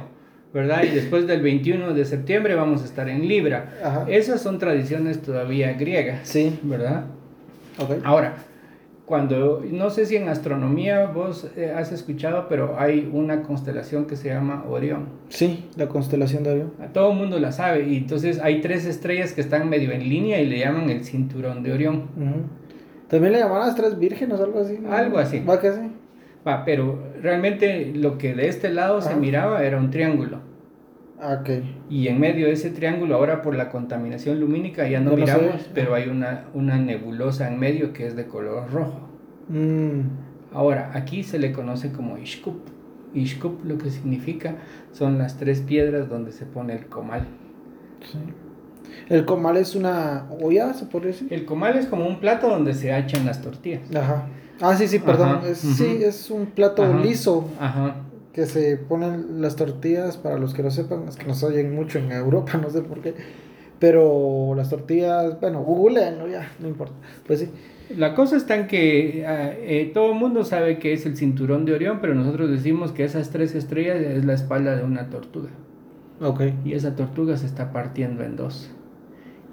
[0.54, 0.82] ¿verdad?
[0.84, 3.74] Y después del 21 de septiembre vamos a estar en Libra.
[3.84, 4.04] Ajá.
[4.08, 7.04] Esas son tradiciones todavía griegas, Sí, ¿verdad?
[8.04, 8.34] Ahora,
[9.04, 14.16] cuando, no sé si en astronomía vos eh, has escuchado, pero hay una constelación que
[14.16, 15.10] se llama Orión.
[15.28, 16.72] Sí, la constelación de Orión.
[16.82, 17.86] A todo el mundo la sabe.
[17.88, 21.62] Y entonces hay tres estrellas que están medio en línea y le llaman el cinturón
[21.62, 21.96] de Orión.
[22.16, 22.40] Ujú.
[23.08, 24.78] También le llamaban las tres vírgenes o algo así.
[24.78, 24.92] ¿no?
[24.92, 25.40] Algo así.
[25.40, 25.92] Va que sí.
[26.46, 30.38] Va, pero realmente lo que de este lado se miraba era un triángulo.
[31.20, 31.50] Ah, Ok.
[31.88, 35.94] Y en medio de ese triángulo, ahora por la contaminación lumínica ya no miramos, pero
[35.94, 39.08] hay una, una nebulosa en medio que es de color rojo.
[39.48, 40.00] Mm,
[40.52, 42.56] Ahora, aquí se le conoce como Ishkup.
[43.14, 44.56] Ishkup lo que significa
[44.92, 47.26] son las tres piedras donde se pone el comal.
[48.00, 48.18] sí.
[49.08, 51.28] El comal es una olla, se podría decir.
[51.32, 53.82] El comal es como un plato donde se echan las tortillas.
[53.94, 54.26] Ajá.
[54.60, 55.36] Ah, sí, sí, perdón.
[55.38, 55.74] Ajá, Es- ujú.
[55.74, 56.98] Sí, es un plato Ajá.
[57.00, 57.96] liso Ajá.
[58.32, 61.98] que se ponen las tortillas, para los que no sepan, es que nos oyen mucho
[61.98, 63.14] en Europa, no sé por qué.
[63.78, 66.94] Pero las tortillas, bueno, googleenlo ya, no importa.
[67.26, 67.50] Pues sí.
[67.96, 71.64] La cosa está en que ah, eh, todo el mundo sabe que es el cinturón
[71.66, 75.50] de Orión, pero nosotros decimos que esas tres estrellas es la espalda de una tortuga.
[76.20, 76.40] Ok.
[76.64, 78.70] Y esa tortuga se está partiendo en dos.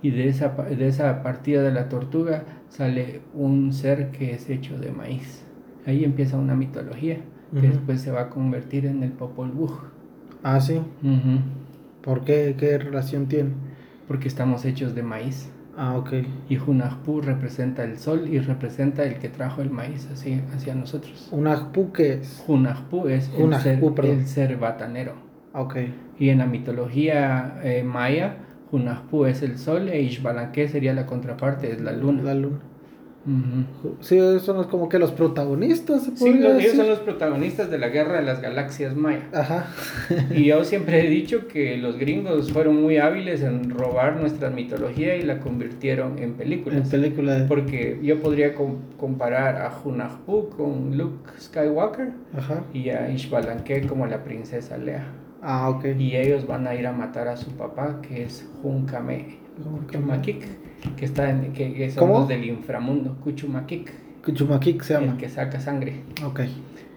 [0.04, 4.78] Y de esa, de esa partida de la tortuga sale un ser que es hecho
[4.78, 5.44] de maíz.
[5.88, 7.18] Ahí empieza una mitología
[7.60, 9.72] que después se va a convertir en el Popol Vuh.
[10.44, 10.76] Ah, sí.
[10.78, 11.40] Ujú.
[12.02, 12.56] ¿Por qué?
[12.58, 13.52] ¿Qué relación tiene?
[14.08, 15.50] Porque estamos hechos de maíz.
[15.78, 16.14] Ah, ok.
[16.50, 21.30] Y Hunahpu representa el sol y representa el que trajo el maíz así, hacia nosotros.
[21.32, 22.44] Un ajpu, ¿qué es?
[22.48, 25.14] Hunahpu es el, Hunahpu, ser, el ser batanero.
[25.54, 25.78] Ah, Ok.
[26.20, 28.38] Y en la mitología eh, maya,
[28.74, 32.24] Hunahpu es el sol e Ishbalanque sería la contraparte, es la luna.
[32.24, 32.60] La luna.
[33.26, 33.96] Ujú.
[34.02, 36.72] Sí, son los- como que los protagonistas, se Sí, ellos decir.
[36.76, 39.30] son los protagonistas de la guerra de las galaxias maya.
[39.32, 39.68] Ajá.
[40.36, 45.16] Y yo siempre he dicho que los gringos fueron muy hábiles en robar nuestra mitología
[45.16, 46.90] y la convirtieron en En películas.
[46.90, 47.46] película de...
[47.46, 52.64] Porque yo podría com- comparar a Hunahpu con Luke Skywalker Ajá.
[52.74, 55.06] y a Ishbalanque como la princesa Lea.
[55.44, 55.86] Ah, ok.
[56.00, 60.46] Y ellos van a ir a matar a su papá, que es Junkame, Kuchumakik,
[60.96, 62.20] que, está en, que, que son ¿Cómo?
[62.20, 63.92] los del inframundo, Kuchumakik,
[64.24, 65.12] Kuchumakik se llama.
[65.12, 66.02] el que saca sangre.
[66.26, 66.42] Ok.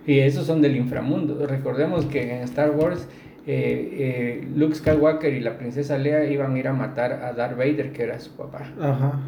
[0.06, 1.44] Y esos son del inframundo.
[1.46, 3.08] Recordemos que en Star Wars
[3.48, 7.58] eh, eh, Luke Skywalker y la princesa Leia iban a ir a matar a Darth
[7.58, 8.70] Vader, que era su papá.
[8.80, 9.20] Ajá.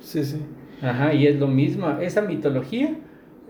[0.00, 0.42] Sí, sí.
[0.82, 1.88] Ajá, y es lo mismo.
[2.00, 2.90] Esa mitología,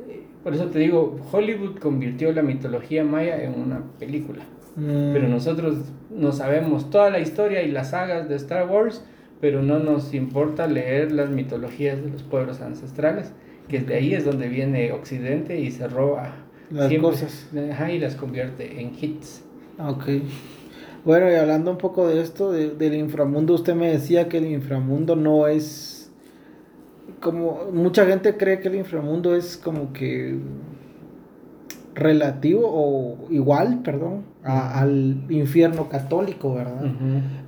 [0.09, 4.45] eh, por eso te digo, Hollywood convirtió la mitología maya en una película.
[4.79, 5.79] Mm, Pero nosotros
[6.11, 9.03] no sabemos toda la historia y las sagas de Star Wars,
[9.41, 13.33] pero no nos importa leer las mitologías de los pueblos ancestrales,
[13.69, 16.37] que de ahí es donde viene Occidente y se roba
[16.71, 17.49] Las cosas.
[17.73, 19.43] Ajá, y las convierte en hits.
[19.79, 20.05] Ok.
[21.05, 24.47] Bueno, y hablando un poco de esto, de- del inframundo, usted me decía que el
[24.47, 26.11] inframundo no es
[27.21, 30.37] como mucha gente cree que el inframundo es como que
[31.99, 36.83] relativo o igual, perdón, a- al infierno católico, ¿verdad?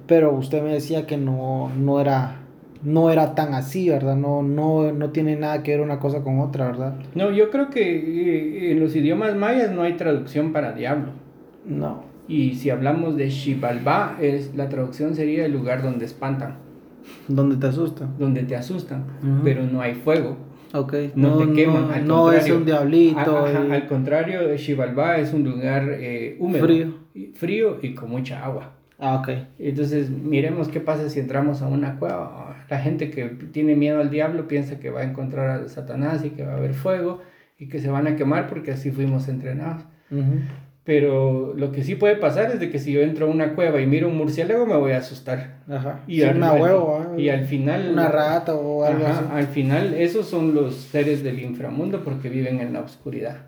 [0.06, 2.36] Pero usted me decía que no, no era
[2.82, 4.16] no era tan así, ¿verdad?
[4.16, 6.94] No, no, no tiene nada que ver una cosa con otra, ¿verdad?
[7.14, 11.10] No, yo creo que eh, en los idiomas mayas no hay traducción para diablo.
[11.66, 12.04] No.
[12.26, 16.54] Y si hablamos de Xibalbá, es, la traducción sería el lugar donde espantan,
[17.28, 18.08] ¿Dónde te asusta?
[18.18, 19.04] donde te asustan,
[19.44, 20.36] pero no hay fuego.
[20.72, 20.94] Ok.
[21.14, 23.18] No te queman, No, al no es un diablito.
[23.38, 26.94] A- ajá, y- al contrario, Xibalbá es un lugar eh, húmedo, Frío.
[27.14, 28.72] y- frío y con mucha agua.
[28.98, 29.30] Ah, ok.
[29.58, 32.64] Entonces, miremos qué pasa si entramos a una cueva.
[32.68, 36.30] La gente que tiene miedo al diablo piensa que va a encontrar a Satanás y
[36.30, 37.20] que va a haber fuego
[37.58, 39.82] y que se van a quemar porque así fuimos entrenados.
[40.84, 43.80] Pero lo que sí puede pasar es de que si yo entro a una cueva
[43.80, 45.58] y miro un murciélago me voy a asustar.
[45.68, 46.00] Ajá.
[46.06, 47.90] Y, Sí, al, una huevo, y al final...
[47.92, 49.28] Una rata o algo Ajá, así.
[49.30, 53.46] Al final esos son los seres del inframundo porque viven en la oscuridad.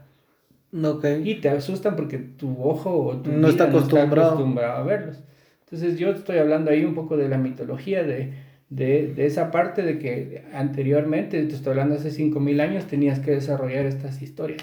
[0.82, 1.04] Ok.
[1.24, 4.32] Y te asustan porque tu ojo o tu No está acostumbrado.
[4.32, 5.22] acostumbrado a verlos.
[5.64, 8.34] Entonces yo estoy hablando ahí un poco de la mitología, de,
[8.68, 13.30] de, de esa parte de que anteriormente, te estoy hablando hace 5.000 años, tenías que
[13.32, 14.62] desarrollar estas historias.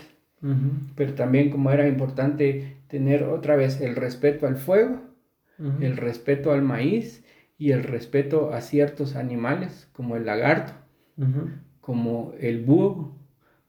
[0.96, 5.02] Pero también como era importante tener otra vez el respeto al fuego,
[5.82, 7.26] el respeto al maíz
[7.58, 10.72] y el respeto a ciertos animales como el lagarto,
[11.82, 13.16] como el búho,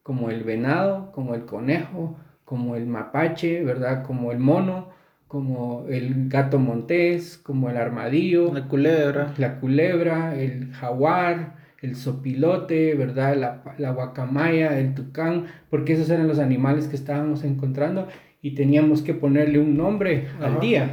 [0.05, 4.05] como el venado, como el conejo, como el mapache, ¿verdad?
[4.05, 4.89] Como el mono,
[5.27, 9.35] como el gato montés, como el armadillo, La culebra.
[9.39, 13.37] la culebra, el jaguar, el sopilote, ¿verdad?
[13.37, 18.09] La, la guacamaya, el tucán, porque esos eran los animales que estábamos encontrando
[18.43, 20.93] y teníamos que ponerle un nombre al día.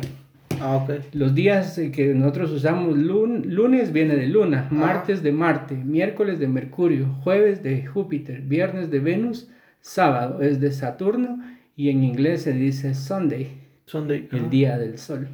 [0.60, 0.92] Ah, ok.
[1.14, 6.48] Los días eh, que nosotros usamos, lunes viene de luna, martes de Marte, miércoles de
[6.48, 9.50] Mercurio, jueves de Júpiter, viernes de Venus,
[9.82, 11.40] sábado es de Saturno
[11.76, 14.28] y en inglés se dice Sunday, Sunday.
[14.32, 15.28] el día del sol.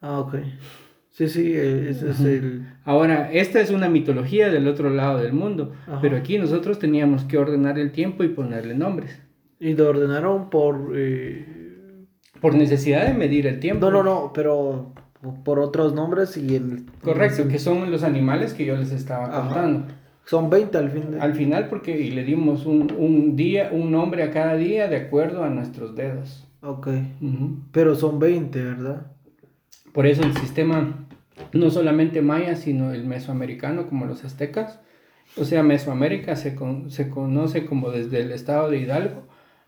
[0.00, 0.36] Ah, ok.
[1.12, 2.66] Sí, sí, eh, ese es el...
[2.84, 7.36] Ahora, esta es una mitología del otro lado del mundo, pero aquí nosotros teníamos que
[7.36, 9.20] ordenar el tiempo y ponerle nombres.
[9.60, 10.92] Y lo ordenaron por...
[10.94, 11.46] Eh,
[12.40, 13.90] por necesidad de medir el tiempo.
[13.90, 14.92] No, no, no, pero
[15.44, 16.86] por otros nombres y el...
[17.02, 19.92] Correcto, que son los animales que yo les estaba contando.
[20.24, 21.20] Son 20 al final.
[21.20, 25.50] Al final porque le dimos un, día, un nombre a cada día de acuerdo a
[25.50, 26.48] nuestros dedos.
[26.62, 26.88] Ok.
[27.70, 29.06] Pero son 20, ¿verdad?
[29.92, 31.01] Por eso el sistema,
[31.52, 34.80] no solamente maya, sino el mesoamericano como los aztecas.
[35.36, 36.56] O sea, Mesoamérica se,
[36.88, 39.22] se conoce como desde el estado de Hidalgo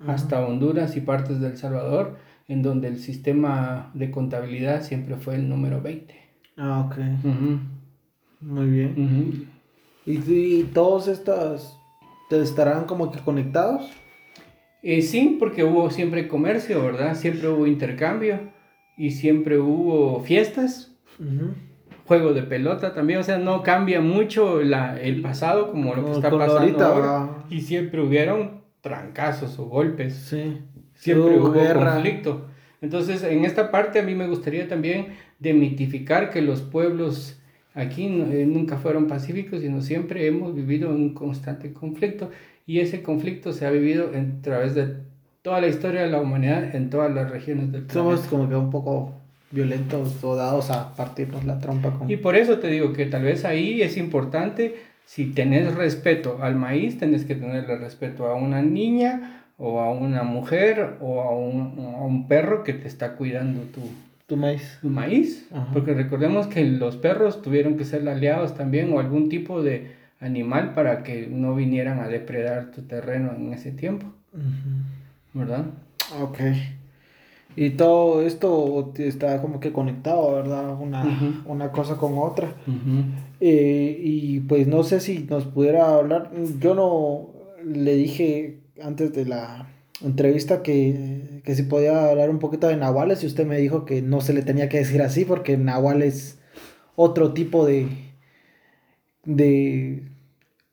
[0.07, 2.17] hasta Honduras y partes del Salvador
[2.49, 6.15] en donde el sistema de contabilidad siempre fue el número 20.
[6.57, 6.99] Ah, ok.
[8.41, 9.49] Muy bien.
[10.07, 11.79] ¿Y, todos estos
[12.31, 13.91] estarán como que conectados?
[14.83, 17.15] Eh, sí, porque hubo siempre comercio, ¿verdad?
[17.15, 18.53] Siempre hubo intercambio
[18.99, 20.95] y siempre hubo fiestas.
[22.07, 26.13] Juego de pelota también, o sea, no cambia mucho la, el pasado como lo que
[26.13, 27.31] está pasando ahorita, ahora.
[27.49, 30.15] Y siempre hubieron trancazos o golpes.
[30.15, 30.61] Sí
[30.95, 32.47] siempre hubo, conflicto.
[32.81, 37.41] Entonces, en esta parte a mí me gustaría también demitificar que los pueblos
[37.75, 42.31] aquí eh, nunca fueron pacíficos, sino siempre hemos vivido un constante conflicto
[42.67, 44.97] y ese conflicto se ha vivido a través de
[45.43, 47.93] toda la historia de la humanidad en todas las regiones del planeta.
[47.93, 49.15] Somos como que un poco
[49.55, 51.93] violentos o dados a partirnos la trompa.
[51.93, 52.11] Con...
[52.11, 54.75] Y por eso te digo que tal vez ahí es importante,
[55.07, 60.25] si tenés respeto al maíz, tenés que tenerle respeto a una niña o a una
[60.25, 63.81] mujer o a un, a un perro que te está cuidando tu,
[64.27, 64.79] tu maíz.
[64.81, 65.49] Tu maíz.
[65.73, 70.75] Porque recordemos que los perros tuvieron que ser aliados también o algún tipo de animal
[70.75, 74.07] para que no vinieran a depredar tu terreno en ese tiempo.
[75.35, 75.67] ¿Verdad?
[76.21, 76.39] Ok.
[77.57, 80.79] Y todo esto está como que conectado, ¿verdad?
[80.81, 82.55] Una, una cosa con otra.
[83.41, 86.33] Eh, y pues no sé si nos pudiera hablar.
[86.61, 87.29] Yo no
[87.65, 89.69] le dije antes de la
[90.03, 94.03] entrevista que, que si podía hablar un poquito de nahuales y usted me dijo que
[94.03, 96.41] no se le tenía que decir así porque nahual es
[96.97, 97.89] otro tipo de
[99.25, 100.03] de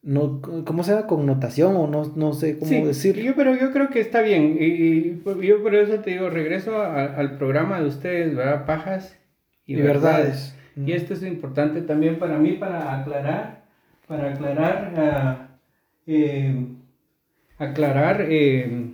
[0.04, 3.16] no cómo se llama connotación o no, no sé cómo sí, decir.
[3.18, 7.38] yo pero yo creo que está bien y, yo por eso te digo regreso al
[7.38, 9.18] programa de ustedes verdad pajas
[9.66, 10.56] y, verdades.
[10.76, 13.62] y esto es importante también para mí para aclarar
[14.08, 15.50] para aclarar
[16.08, 16.82] uh,
[17.62, 18.92] aclarar eh,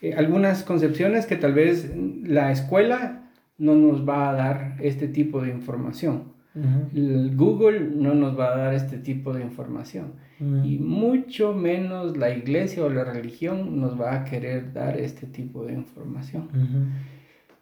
[0.00, 3.22] eh, algunas concepciones que tal vez la escuela
[3.58, 6.34] no nos va a dar este tipo de información.
[6.54, 10.12] Google no nos va a dar este tipo de información.
[10.38, 15.64] Y mucho menos la iglesia o la religión nos va a querer dar este tipo
[15.64, 16.48] de información.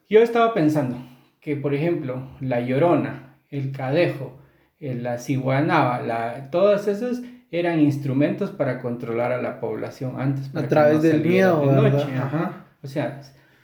[0.08, 0.96] Yo estaba pensando
[1.40, 4.38] que, por ejemplo, la llorona, el cadejo,
[4.80, 10.54] la ciguanaba, la, todas esas eran instrumentos para controlar a la población antes.
[10.54, 12.06] a través del miedo, de noche.
[12.82, 13.20] O sea,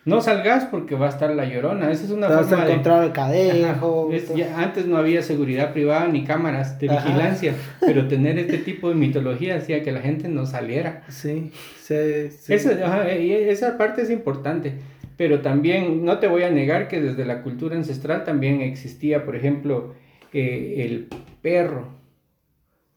[0.09, 1.90] no salgas porque va a estar la llorona.
[1.90, 4.11] Esa es una forma a encontrar el cadejo.
[4.57, 9.57] antes no había seguridad privada ni cámaras de vigilancia, pero tener este tipo de mitología
[9.57, 11.03] hacía que la gente no saliera.
[11.09, 14.75] Sí, sí, esa parte es importante.
[15.16, 19.35] Pero también no te voy a negar que desde la cultura ancestral también existía, por
[19.35, 19.94] ejemplo,
[20.33, 21.09] eh, el
[21.42, 21.99] perro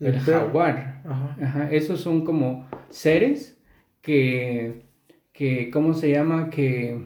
[0.02, 1.02] el, jaguar.
[1.72, 3.58] Esos son como seres
[4.02, 4.84] que,
[5.34, 6.50] que ¿cómo se llama?
[6.50, 7.06] Que,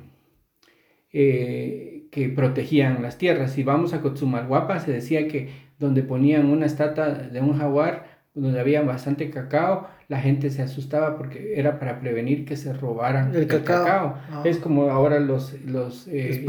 [1.11, 3.51] eh, que protegían las tierras.
[3.51, 8.59] Si vamos a Cotzumalguapa, se decía que donde ponían una estatua de un jaguar, donde
[8.59, 13.47] había bastante cacao, la gente se asustaba porque era para prevenir que se robaran el,
[13.47, 14.17] cacao.
[14.29, 14.41] Ah.
[14.43, 16.43] Es como ahora los, los eh,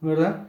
[0.00, 0.48] ¿verdad?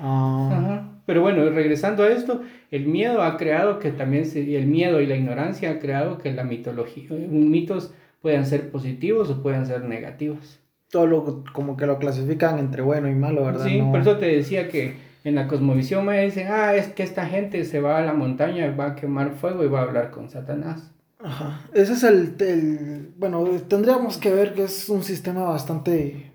[0.00, 0.88] Ah.
[1.06, 5.16] Pero bueno, regresando a esto, el miedo ha creado que también el miedo y la
[5.16, 10.60] ignorancia ha creado que la mitología, mitos puedan ser positivos o puedan ser negativos.
[10.90, 13.66] Todo lo, como que lo clasifican entre bueno y malo, ¿verdad?
[13.66, 17.26] Sí, por eso te decía que en la cosmovisión me dicen, ah, es que esta
[17.26, 20.30] gente se va a la montaña, va a quemar fuego y va a hablar con
[20.30, 20.90] Satanás.
[21.20, 26.30] Ajá, ese es el, el bueno, tendríamos que ver que es un sistema bastante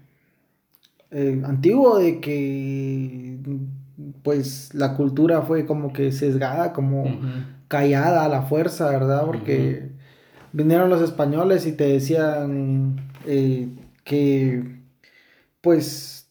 [1.10, 3.38] eh, antiguo de que
[4.24, 7.06] pues la cultura fue como que sesgada, como
[7.68, 9.26] callada a la fuerza, ¿verdad?
[9.26, 9.93] Porque
[10.54, 12.96] vinieron los españoles y te decían
[13.26, 13.68] eh,
[14.04, 14.64] que
[15.60, 16.30] pues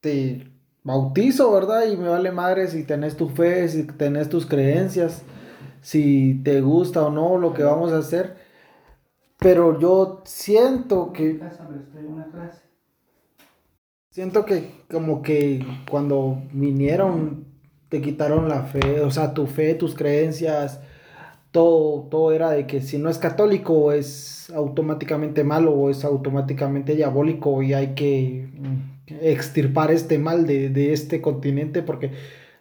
[0.00, 0.50] te
[0.82, 1.86] bautizo, ¿verdad?
[1.86, 5.22] Y me vale madre si tenés tu fe, si tenés tus creencias,
[5.80, 8.36] si te gusta o no lo que vamos a hacer.
[9.38, 11.40] Pero yo siento que...
[14.10, 17.46] Siento que como que cuando vinieron
[17.88, 20.80] te quitaron la fe, o sea, tu fe, tus creencias,
[21.54, 26.96] todo, todo era de que si no es católico es automáticamente malo o es automáticamente
[26.96, 32.10] diabólico y hay que mm, extirpar este mal de, de este continente porque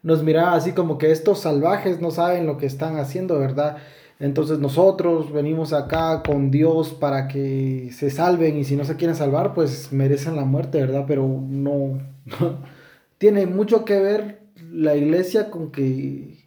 [0.04, 3.78] nos miraba así como que estos salvajes no saben lo que están haciendo, ¿verdad?
[4.20, 9.16] Entonces nosotros venimos acá con Dios para que se salven y si no se quieren
[9.16, 11.06] salvar, pues merecen la muerte, ¿verdad?
[11.08, 11.98] Pero no,
[13.18, 16.46] tiene mucho que ver la iglesia con que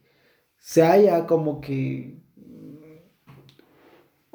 [0.60, 2.15] se haya como que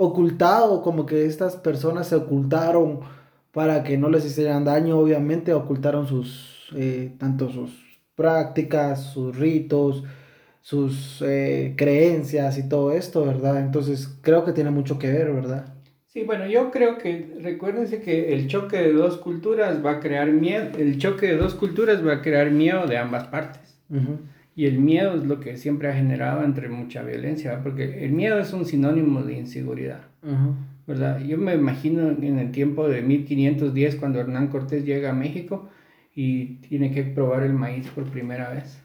[0.02, 3.02] ocultado, como que estas personas se ocultaron
[3.52, 7.72] para que no les hicieran daño, obviamente ocultaron sus, eh, tanto sus
[8.16, 10.04] prácticas, sus ritos,
[10.62, 13.60] sus eh, creencias y todo esto, ¿verdad?
[13.60, 15.74] Entonces creo que tiene mucho que ver, ¿verdad?
[16.08, 20.32] Sí, bueno, yo creo que recuérdense que el choque de dos culturas va a crear
[20.32, 23.78] miedo, el choque de dos culturas va a crear miedo de ambas partes.
[24.56, 28.40] Y el miedo es lo que siempre ha generado entre mucha violencia, porque el miedo
[28.40, 30.02] es un sinónimo de inseguridad,
[30.86, 31.20] ¿verdad?
[31.22, 35.70] Yo me imagino en el tiempo de 1510 cuando Hernán Cortés llega a México
[36.14, 38.84] y tiene que probar el maíz por primera vez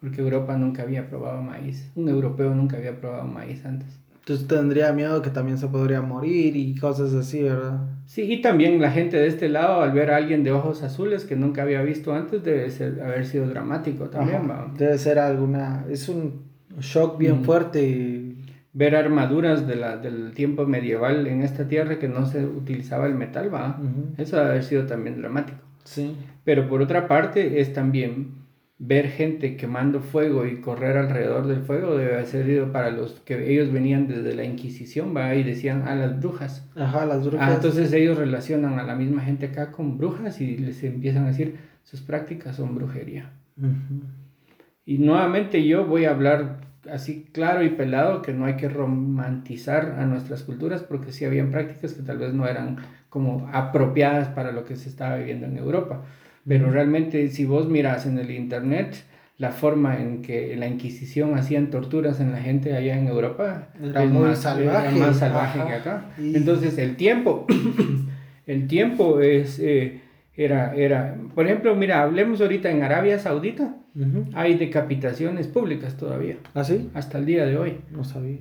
[0.00, 4.00] porque Europa nunca había probado maíz, un europeo nunca había probado maíz antes.
[4.26, 7.78] Entonces tendría miedo que también se podría morir y cosas así, ¿verdad?
[8.06, 11.24] Sí, y también la gente de este lado, al ver a alguien de ojos azules
[11.24, 14.50] que nunca había visto antes, debe ser, haber sido dramático también.
[14.76, 16.42] Debe ser alguna, es un
[16.80, 18.34] shock bien fuerte.
[18.72, 23.14] Ver armaduras de la, del tiempo medieval en esta tierra que no se utilizaba el
[23.14, 23.80] metal, va.
[24.18, 25.60] Eso debe haber sido también dramático.
[25.84, 26.16] Sí.
[26.42, 28.45] Pero por otra parte es también
[28.78, 33.50] ver gente quemando fuego y correr alrededor del fuego debe haber sido para los que
[33.50, 36.68] ellos venían desde la Inquisición, va, y decían a las brujas.
[36.76, 37.48] Ajá, las brujas.
[37.48, 41.28] Ah, entonces ellos relacionan a la misma gente acá con brujas y les empiezan a
[41.28, 43.30] decir, sus prácticas son brujería.
[44.84, 46.60] Y nuevamente yo voy a hablar
[46.90, 51.50] así claro y pelado que no hay que romantizar a nuestras culturas porque sí habían
[51.50, 52.76] prácticas que tal vez no eran
[53.08, 56.02] como apropiadas para lo que se estaba viviendo en Europa.
[56.46, 59.04] Pero realmente si vos miras en el internet
[59.38, 64.04] la forma en que la Inquisición hacían torturas en la gente allá en Europa era
[64.04, 66.06] es más salvaje, más salvaje que acá.
[66.18, 67.46] Entonces el tiempo,
[68.46, 70.00] el tiempo es, eh,
[70.36, 73.76] era, era, por ejemplo, mira, hablemos ahorita en Arabia Saudita,
[74.34, 76.36] hay decapitaciones públicas todavía.
[76.54, 76.90] ¿Ah, sí?
[76.92, 77.78] Hasta el día de hoy.
[77.90, 78.38] No sabía.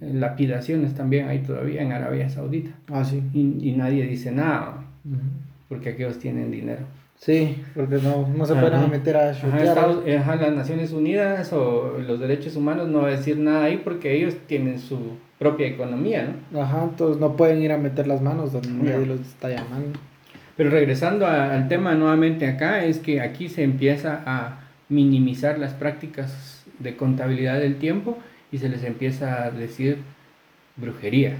[0.00, 2.70] Lapidaciones también hay todavía en Arabia Saudita.
[2.88, 3.22] Ah, sí.
[3.34, 4.86] Y, y nadie dice nada
[5.68, 6.82] porque aquellos tienen dinero.
[7.18, 12.56] Sí, porque no, no se pueden meter a ajá, las Naciones Unidas o los derechos
[12.56, 16.62] humanos no va a decir nada ahí porque ellos tienen su propia economía, ¿no?
[16.62, 19.98] Ajá, entonces no pueden ir a meter las manos donde nadie los está llamando.
[20.56, 26.64] Pero regresando al tema nuevamente acá, es que aquí se empieza a minimizar las prácticas
[26.78, 28.18] de contabilidad del tiempo
[28.52, 29.98] y se les empieza a decir
[30.76, 31.36] brujería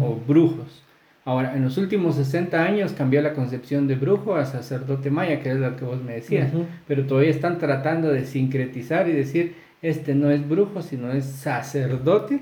[0.00, 0.82] o brujos.
[1.28, 5.50] Ahora, en los últimos 60 años cambió la concepción de brujo a sacerdote maya, que
[5.50, 6.50] es lo que vos me decías,
[6.86, 12.40] pero todavía están tratando de sincretizar y decir, este no es brujo, sino es sacerdote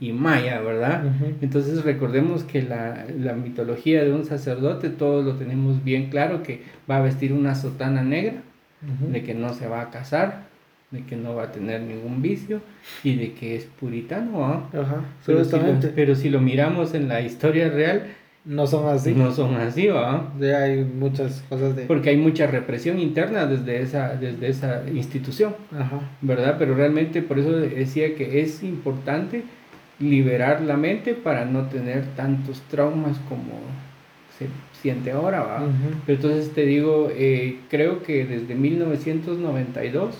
[0.00, 1.04] y maya, ¿verdad?
[1.42, 6.62] Entonces recordemos que la, la, mitología de un sacerdote, todos lo tenemos bien claro, que
[6.90, 8.36] va a vestir una sotana negra,
[9.12, 10.44] de que no se va a casar,
[10.94, 12.60] de que no va a tener ningún vicio
[13.02, 14.46] y de que es puritano.
[14.46, 14.68] ¿ah?
[15.26, 18.06] pero, si lo, pero, si lo, miramos en la historia real,
[18.44, 19.12] no son así.
[19.12, 20.32] No son así, ¿va?
[20.40, 21.84] hay muchas cosas de...
[21.84, 26.00] Porque hay mucha represión interna desde esa, desde esa institución, Ajá.
[26.20, 26.56] ¿verdad?
[26.58, 29.42] Pero realmente por eso decía que es importante
[29.98, 33.52] liberar la mente para no tener tantos traumas como
[34.38, 34.48] se
[34.82, 35.66] siente ahora, ¿va?
[36.04, 40.16] Pero entonces te digo, eh, creo que desde 1992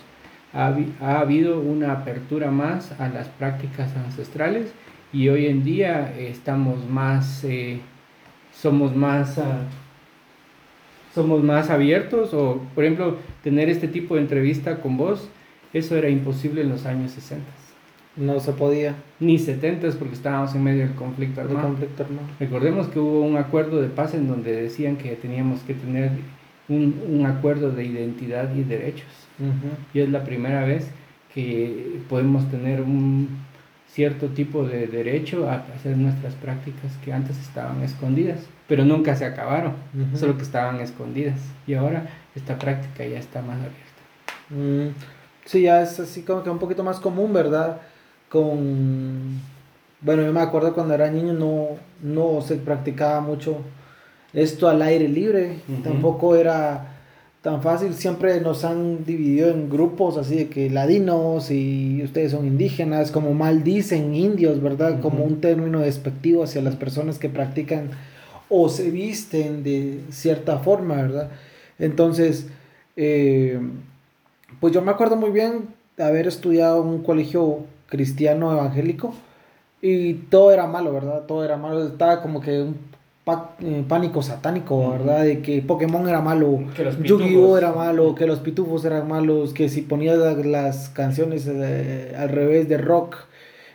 [0.55, 4.73] ha, habido una apertura más a las prácticas ancestrales
[5.13, 7.81] y hoy en día estamos más, eh,
[8.53, 9.63] somos más, ah,
[11.13, 15.29] somos más abiertos o, por ejemplo, tener este tipo de entrevista con vos,
[15.73, 17.45] eso era imposible en los años 60.
[18.17, 18.95] No se podía.
[19.19, 21.67] Ni 70 porque estábamos en medio del conflicto armado.
[21.67, 22.29] conflicto armado.
[22.39, 26.13] Recordemos que hubo un acuerdo de paz en donde decían que teníamos que tener
[26.69, 29.09] un, un acuerdo de identidad y derechos.
[29.93, 30.89] Y es la primera vez
[31.35, 33.29] que podemos tener un
[33.89, 39.25] cierto tipo de derecho a hacer nuestras prácticas que antes estaban escondidas, pero nunca se
[39.25, 39.75] acabaron,
[40.15, 41.41] solo que estaban escondidas.
[41.67, 43.85] Y ahora esta práctica ya está más abierta.
[44.51, 44.95] Mm,
[45.45, 47.81] sí, ya es así como que un poquito más común, ¿verdad?
[48.29, 49.41] Con...
[50.01, 51.69] Bueno, yo me acuerdo cuando era niño no,
[52.03, 53.59] no se practicaba mucho
[54.35, 56.95] esto al aire libre, tampoco era
[57.41, 57.95] tan fácil.
[57.95, 63.33] Siempre nos han dividido en grupos así de que ladinos y ustedes son indígenas, como
[63.35, 65.01] mal dicen indios, ¿verdad?
[65.01, 67.91] Como un término despectivo hacia las personas que practican
[68.49, 71.31] o se visten de cierta forma, ¿verdad?
[71.79, 72.49] Entonces,
[72.97, 73.61] eh,
[74.59, 79.15] pues yo me acuerdo muy bien de haber estudiado en un colegio cristiano evangélico
[79.83, 81.25] y todo era malo, ¿verdad?
[81.27, 81.87] Todo era malo.
[81.87, 82.94] Estaba como que un
[83.25, 85.23] pánico satánico, ¿verdad?
[85.23, 86.61] De que Pokémon era malo,
[87.03, 92.29] Yu-Gi-Oh era malo, que los pitufos eran malos, que si ponías las canciones eh, al
[92.29, 93.17] revés de rock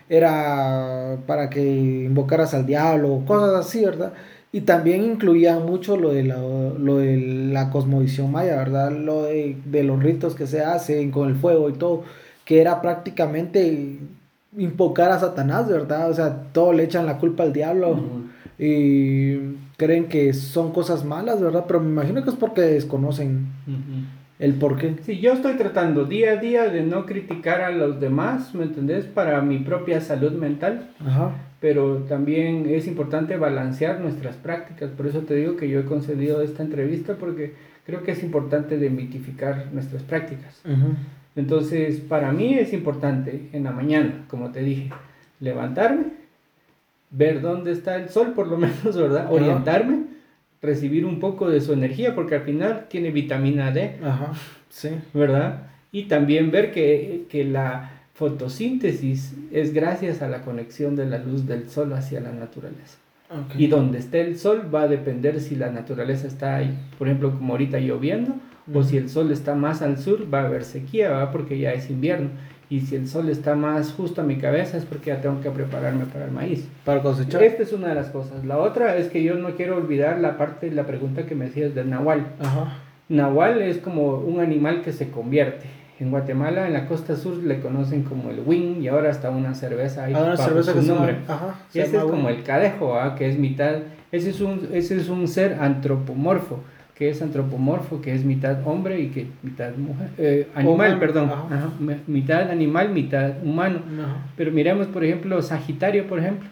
[0.07, 4.13] era para que invocaras al diablo, cosas así, ¿verdad?
[4.51, 8.91] Y también incluía mucho lo de la, lo de la cosmovisión maya, ¿verdad?
[8.91, 12.03] Lo de, los ritos que se hacen con el fuego y todo,
[12.45, 13.99] que era prácticamente
[14.57, 16.09] invocar a Satanás, ¿verdad?
[16.09, 17.99] O sea, todo le echan la culpa al diablo
[18.59, 19.37] y
[19.77, 21.63] creen que son cosas malas, ¿verdad?
[21.65, 23.47] Pero me imagino que es porque desconocen
[24.37, 24.95] el por qué.
[25.03, 29.05] Sí, yo estoy tratando día a día de no criticar a los demás, ¿me entendés?
[29.05, 30.89] Para mi propia salud mental.
[30.99, 31.31] Ajá.
[31.61, 34.91] Pero también es importante balancear nuestras prácticas.
[34.91, 37.53] Por eso te digo que yo he concedido esta entrevista porque
[37.85, 40.61] creo que es importante demitificar nuestras prácticas.
[41.35, 44.89] Entonces, para mí es importante en la mañana, como te dije,
[45.39, 46.18] levantarme
[47.11, 49.31] ver dónde está el sol, por lo menos, ¿verdad?
[49.31, 50.05] Orientarme,
[50.61, 53.97] recibir un poco de su energía, porque al final tiene vitamina D.
[54.03, 54.33] Ajá,
[54.69, 54.89] sí.
[55.13, 55.67] ¿Verdad?
[55.91, 61.69] Y también ver que, la fotosíntesis es gracias a la conexión de la luz del
[61.69, 62.97] sol hacia la naturaleza.
[63.55, 67.31] Y donde esté el sol va a depender si la naturaleza está ahí, por ejemplo,
[67.31, 68.35] como ahorita lloviendo,
[68.73, 71.31] o si el sol está más al sur, va a haber sequía, ¿verdad?
[71.31, 72.29] porque ya es invierno
[72.69, 75.49] y si el sol está más justo a mi cabeza es porque ya tengo que
[75.49, 76.67] prepararme para el maíz.
[76.85, 77.41] Para cosechar.
[77.41, 78.45] Esta es una de las cosas.
[78.45, 81.73] La otra es que yo no quiero olvidar la parte, la pregunta que me decías
[81.73, 82.27] del nahual.
[82.39, 82.77] Ajá.
[83.09, 85.65] Nahual es como un animal que se convierte.
[85.99, 89.55] En Guatemala, en la costa sur, le conocen como el wing y ahora está una
[89.55, 90.13] cerveza ahí.
[90.13, 91.17] Ahora cerveza su nombre.
[91.27, 93.15] Ajá, ese es como el cadejo, ¿ah?
[93.15, 93.77] que es mitad.
[94.11, 96.59] Ese es un, ese es un ser antropomorfo
[96.99, 101.31] que es antropomorfo, que es mitad hombre y que mitad mujer, eh, animal, perdón,
[102.07, 103.79] mitad animal, mitad humano.
[104.35, 106.49] Pero miremos, por ejemplo, Sagitario, por ejemplo.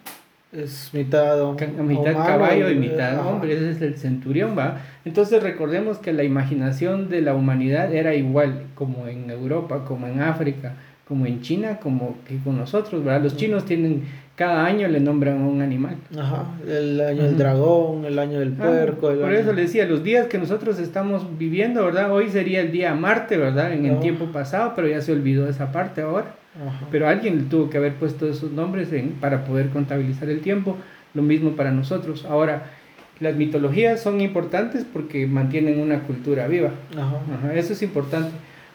[0.53, 1.37] Es mitad,
[1.83, 4.77] mitad caballo y, mitad hombre, ese es el centurión, ¿va?
[5.03, 10.21] Entonces recordemos que la imaginación de la humanidad era igual, como en Europa, como en
[10.21, 10.75] África,
[11.05, 13.21] como en China, como que con nosotros, ¿verdad?
[13.21, 14.03] Los chinos tienen
[14.38, 15.97] cada año le nombran un animal.
[16.15, 19.07] Ajá, el año del dragón, el año del ah, puerco.
[19.07, 22.13] por eso le decía, los días que nosotros estamos viviendo, ¿verdad?
[22.13, 23.73] Hoy sería el día Marte, ¿verdad?
[23.73, 26.35] En el tiempo pasado, pero ya se olvidó esa parte ahora.
[26.91, 30.77] Pero alguien tuvo que haber puesto esos nombres en, para poder contabilizar el tiempo.
[31.15, 32.23] Lo mismo para nosotros.
[32.25, 32.67] Ahora,
[33.19, 36.71] las mitologías son importantes porque mantienen una cultura viva.
[36.95, 37.55] Ajá.
[37.55, 38.29] eso es importante.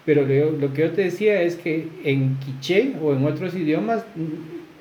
[0.05, 4.05] Pero lo, lo que yo te decía es que en quiché o en otros idiomas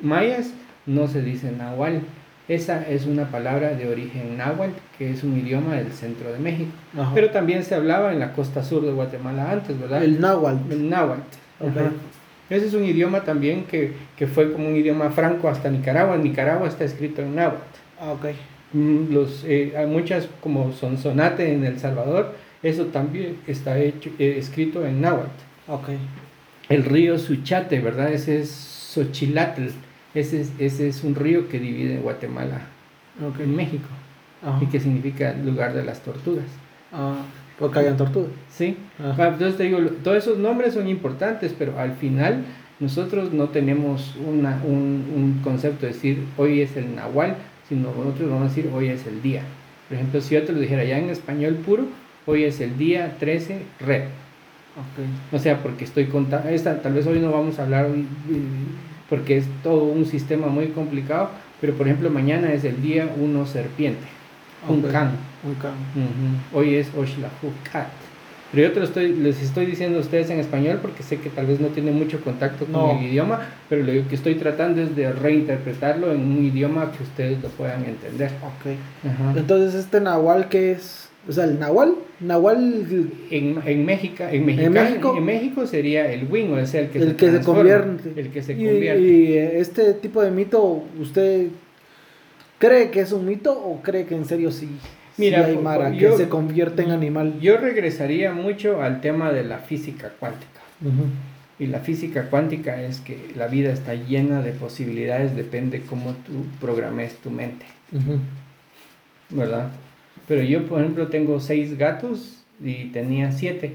[0.02, 0.54] mayas,
[0.86, 2.02] no se dice nahual.
[2.48, 6.72] Esa es una palabra de origen náhuatl, que es un idioma del centro de México.
[7.14, 10.04] Pero también se hablaba en la costa sur de Guatemala antes, ¿verdad?
[10.04, 10.72] El náhuatl.
[10.72, 11.22] El náhuatl.
[12.50, 13.94] Ese es un idioma también que,
[14.28, 16.16] fue como un idioma franco hasta Nicaragua.
[16.16, 17.62] En Nicaragua está escrito en náhuatl.
[18.00, 18.36] Ah, okay.
[18.74, 24.36] Mm, los, eh, hay muchas como Sonsonate en El Salvador, eso también está hecho, eh,
[24.38, 25.30] escrito en náhuatl.
[25.68, 25.98] Okay.
[26.70, 28.12] El río Suchate, ¿verdad?
[28.12, 28.50] Ese es
[28.94, 29.70] Xochilatl
[30.14, 32.62] ese es, ese es un río que divide Guatemala
[33.40, 33.88] en México
[34.60, 36.46] y que significa lugar de las tortugas.
[36.92, 37.22] Ah,
[37.60, 38.32] porque hayan tortugas.
[38.50, 38.78] Sí.
[39.00, 42.44] Ah, entonces te digo, todos esos nombres son importantes, pero al final
[42.80, 47.36] nosotros no tenemos una, un, un, concepto de decir hoy es el Nahual,
[47.70, 49.44] sino nosotros vamos a decir hoy es el día.
[49.88, 51.86] Por ejemplo, si yo te lo dijera ya en español puro,
[52.26, 54.04] hoy es el día 13 red.
[54.72, 55.06] Okay.
[55.32, 56.50] O sea, porque estoy contando,
[56.82, 58.06] tal vez hoy no vamos a hablar hoy,
[59.12, 63.46] porque es todo un sistema muy complicado, pero por ejemplo mañana es el día uno
[63.46, 64.08] serpiente,
[64.70, 65.12] un can.
[65.44, 65.74] Un can.
[66.54, 67.90] Hoy es Oshlahukat.
[68.54, 71.30] Pero yo te lo estoy, les estoy diciendo a ustedes en español porque sé que
[71.30, 74.96] tal vez no tienen mucho contacto con el idioma, pero lo que estoy tratando es
[74.96, 78.32] de reinterpretarlo en un idioma que ustedes lo puedan entender.
[78.42, 79.36] Ok.
[79.36, 81.11] Entonces, ¿este Nahual qué es?
[81.28, 82.86] O sea, el Nahual, Nahual
[83.30, 86.90] En, en, México, en, México, En México- en México sería el wing, o sea, el
[86.90, 88.20] que el se, que se transforma, convierte.
[88.22, 89.02] El que se convierte.
[89.02, 91.48] Y, este tipo de mito, ¿usted
[92.58, 94.66] cree que es un mito o cree que en serio sí?
[95.16, 97.40] sí Mira, hay Mara yo- que se convierte en animal.
[97.40, 100.48] Yo regresaría mucho al tema de la física cuántica.
[101.60, 106.46] Y la física cuántica es que la vida está llena de posibilidades, depende cómo tú
[106.60, 107.68] programes tu mente.
[109.30, 109.70] ¿verdad?
[110.32, 113.74] Pero yo, por ejemplo, tengo seis gatos y tenía siete.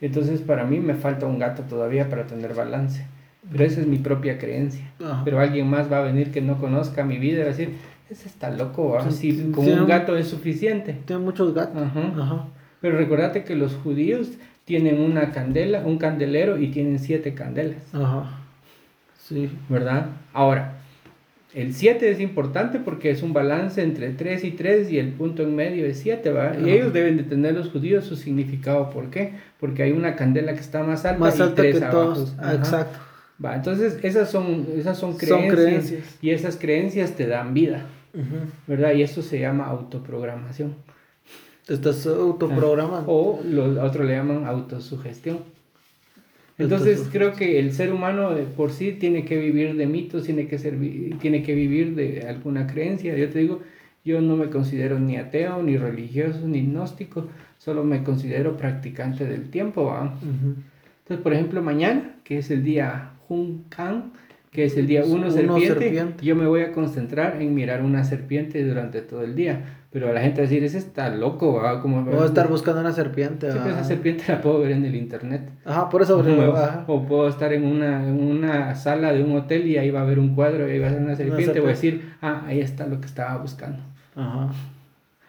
[0.00, 3.06] Entonces, para mí me falta un gato todavía para tener balance.
[3.48, 4.90] Pero esa es mi propia creencia.
[5.00, 5.22] Ajá.
[5.24, 7.74] Pero alguien más va a venir que no conozca mi vida y va a decir,
[8.10, 9.08] ese está loco, ¿va?
[9.08, 10.96] Sí, si con un un- gato es suficiente.
[11.04, 11.80] Tiene muchos gatos.
[11.80, 12.12] Ajá.
[12.20, 12.48] Ajá.
[12.80, 14.30] Pero recordate que los judíos
[14.64, 17.94] tienen una candela, un candelero y tienen siete candelas.
[17.94, 18.40] Ajá.
[19.16, 19.48] Sí.
[19.68, 20.06] ¿verdad?
[20.32, 20.73] Ahora,
[21.54, 25.42] el 7 es importante porque es un balance entre 3 y 3 y el punto
[25.42, 26.56] en medio es 7, ¿va?
[26.58, 29.34] Y ellos deben de tener los judíos su significado, ¿por qué?
[29.60, 32.14] Porque hay una candela que está más alta Más y alta tres que abajo.
[32.14, 32.34] todos.
[32.38, 32.54] Ajá.
[32.54, 32.98] Exacto.
[33.44, 37.86] Va, entonces esas son, esas son Son creencias, y esas creencias te dan vida.
[38.66, 38.92] ¿verdad?
[38.92, 40.76] Y eso se llama autoprogramación.
[41.66, 43.10] Te estás autoprogramando.
[43.10, 45.38] O lo otro le llaman autosugestión.
[46.56, 50.46] Entonces creo que el ser humano de por sí tiene que vivir de mitos, tiene
[50.46, 50.78] que, ser,
[51.20, 53.16] tiene que vivir de alguna creencia.
[53.16, 53.60] Yo te digo,
[54.04, 57.26] yo no me considero ni ateo, ni religioso, ni gnóstico,
[57.58, 59.86] solo me considero practicante del tiempo.
[59.86, 60.16] ¿va?
[60.22, 64.12] Entonces, por ejemplo, mañana, que es el día Junkan,
[64.52, 66.24] que es el día uno Uno serpiente, serpiente.
[66.24, 69.80] yo me voy a concentrar en mirar una serpiente durante todo el día.
[69.94, 71.80] Pero la gente va a decir, ese está loco, ¿va?
[71.80, 73.52] Como a estar buscando una serpiente.
[73.52, 73.78] Sí, pues ah.
[73.78, 75.48] esa serpiente la puedo ver en el internet.
[75.64, 76.18] Ajá, por eso.
[76.18, 76.82] O, ajá.
[76.88, 80.02] o puedo estar en una, en una sala de un hotel y ahí va a
[80.02, 81.60] haber un cuadro y ahí va a haber una serpiente.
[81.60, 81.98] Voy a serpiente.
[81.98, 83.78] decir, ah, ahí está lo que estaba buscando.
[84.16, 84.48] Ajá.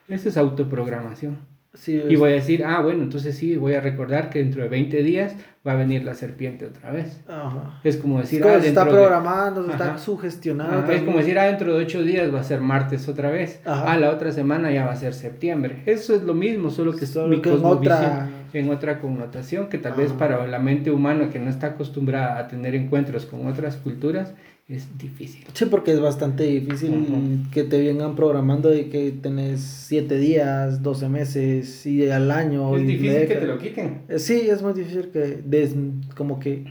[0.07, 1.37] Eso es autoprogramación.
[1.75, 4.69] Sí, Y voy a decir, ah, bueno, entonces sí, voy a recordar que dentro de
[4.69, 5.35] 20 días
[5.67, 7.21] va a venir la serpiente otra vez.
[7.27, 7.79] Ajá.
[7.83, 10.91] Es como Es decir, como ah, se está dentro de- programando, se está sugestionando.
[10.91, 13.61] Es como decir, ah, dentro de 8 días va a ser martes otra vez.
[13.65, 13.91] Ajá.
[13.93, 15.83] Ah, la otra semana ya va a ser septiembre.
[15.85, 19.77] Eso es lo mismo, solo que Solo mi que en otra- en otra connotación, que
[19.77, 23.75] tal vez para la mente humana que no está acostumbrada a tener encuentros con otras
[23.75, 24.33] culturas,
[24.67, 25.43] es difícil.
[25.53, 31.07] Sí, porque es bastante difícil que te vengan programando de que tenés 7 días, 12
[31.07, 32.75] meses y al año.
[32.75, 34.01] es y difícil que te lo quiten.
[34.09, 35.75] Eh, Sí, es muy difícil que des-
[36.15, 36.65] como que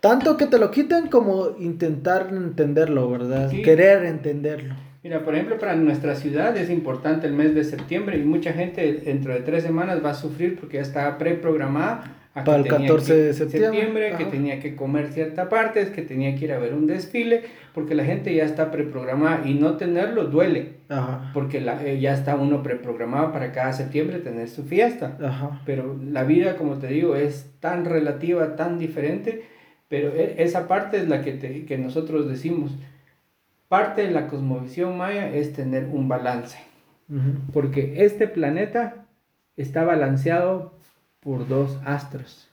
[0.00, 3.50] tanto que te lo quiten como intentar entenderlo, ¿verdad?
[3.50, 3.62] Sí.
[3.62, 4.74] Querer entenderlo.
[5.02, 8.92] Mira, por ejemplo, para nuestra ciudad es importante el mes de septiembre y mucha gente
[9.04, 13.12] dentro de tres semanas va a sufrir porque ya está preprogramada Para el tenía 14
[13.14, 14.30] que- de septiembre, que ajá.
[14.30, 17.42] tenía que comer cierta parte, que tenía que ir a ver un desfile,
[17.74, 21.30] porque la gente ya está preprogramada y no tenerlo duele, Ajá.
[21.34, 25.16] porque la- eh, ya está uno preprogramado para cada septiembre tener su fiesta.
[25.20, 25.60] Ajá.
[25.66, 29.42] Pero la vida, como te digo, es tan relativa, tan diferente,
[29.88, 32.72] pero e- esa parte es la que, te- que nosotros decimos.
[33.68, 36.58] Parte de la cosmovisión maya es tener un balance,
[37.10, 37.52] Ujú.
[37.52, 39.06] porque este planeta
[39.56, 40.77] está balanceado
[41.20, 42.48] por dos astros,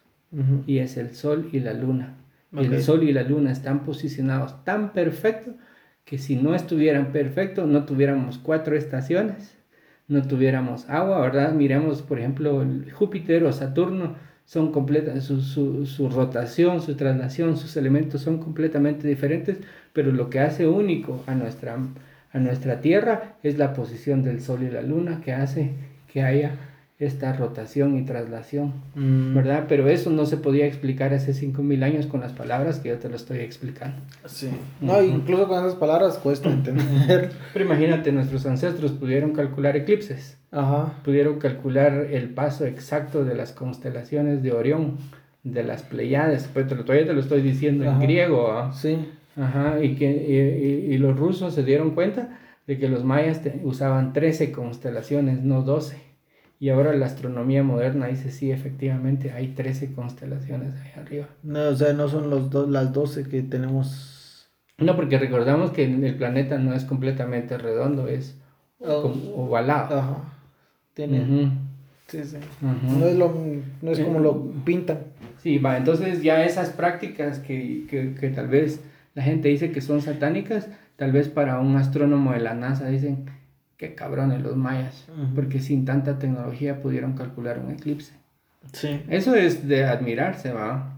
[0.68, 2.16] y es el Sol y la Luna.
[2.54, 5.56] El Sol y la Luna están posicionados tan perfectos
[6.04, 9.56] que si no estuvieran perfectos, no tuviéramos cuatro estaciones,
[10.08, 11.54] no tuviéramos agua, ¿verdad?
[11.54, 12.64] Miremos, por ejemplo,
[12.94, 19.08] Júpiter o Saturno, son completas, su, su, su rotación, su traslación, sus elementos son completamente
[19.08, 19.58] diferentes,
[19.92, 21.78] pero lo que hace único a nuestra,
[22.32, 25.74] a nuestra Tierra es la posición del Sol y la Luna que hace
[26.14, 26.52] que haya
[26.98, 28.74] esta rotación y traslación.
[28.96, 29.66] Mm, ¿verdad?
[29.68, 33.10] Pero eso no se podía explicar hace 5.000 años con las palabras que yo te
[33.10, 33.98] lo estoy explicando.
[34.26, 34.50] Sí.
[34.80, 37.32] No, incluso con esas palabras cuesta entender.
[37.54, 40.94] Pero imagínate, nuestros ancestros pudieron calcular eclipses, Ajá.
[41.04, 44.98] pudieron calcular el paso exacto de las constelaciones de Orión,
[45.44, 48.72] de las Pleiades, pero te lo, todavía te lo estoy diciendo en griego, ¿ah?
[48.74, 48.98] Sí.
[49.36, 53.44] Ajá, y, que, y, y- y los rusos se dieron cuenta de que los mayas
[53.44, 55.98] te- usaban 13 constelaciones, no 12.
[56.60, 61.28] Y ahora la astronomía moderna dice, sí, efectivamente, hay 13 constelaciones ahí arriba.
[61.44, 64.50] No, o sea, no son los dos, las 12 que tenemos.
[64.78, 68.38] No, porque recordamos que el planeta no es completamente redondo, es
[68.80, 69.02] Oh.
[69.04, 70.00] como ovalado.
[70.00, 70.18] Ajá.
[70.94, 71.22] Tiene.
[71.22, 71.50] Ujú,
[72.08, 72.38] Sí, sí.
[72.62, 73.00] ujú.
[73.00, 73.34] No es, lo,
[73.82, 75.00] no es como lo pintan.
[75.42, 78.82] Sí, va, entonces ya esas prácticas que, que, que tal vez
[79.14, 83.26] la gente dice que son satánicas, tal vez para un astrónomo de la NASA dicen,
[83.78, 85.36] qué cabrones los mayas, Ujú.
[85.36, 88.14] porque sin tanta tecnología pudieron calcular un eclipse.
[88.74, 89.02] Sí.
[89.10, 90.92] Eso es de admirarse, va.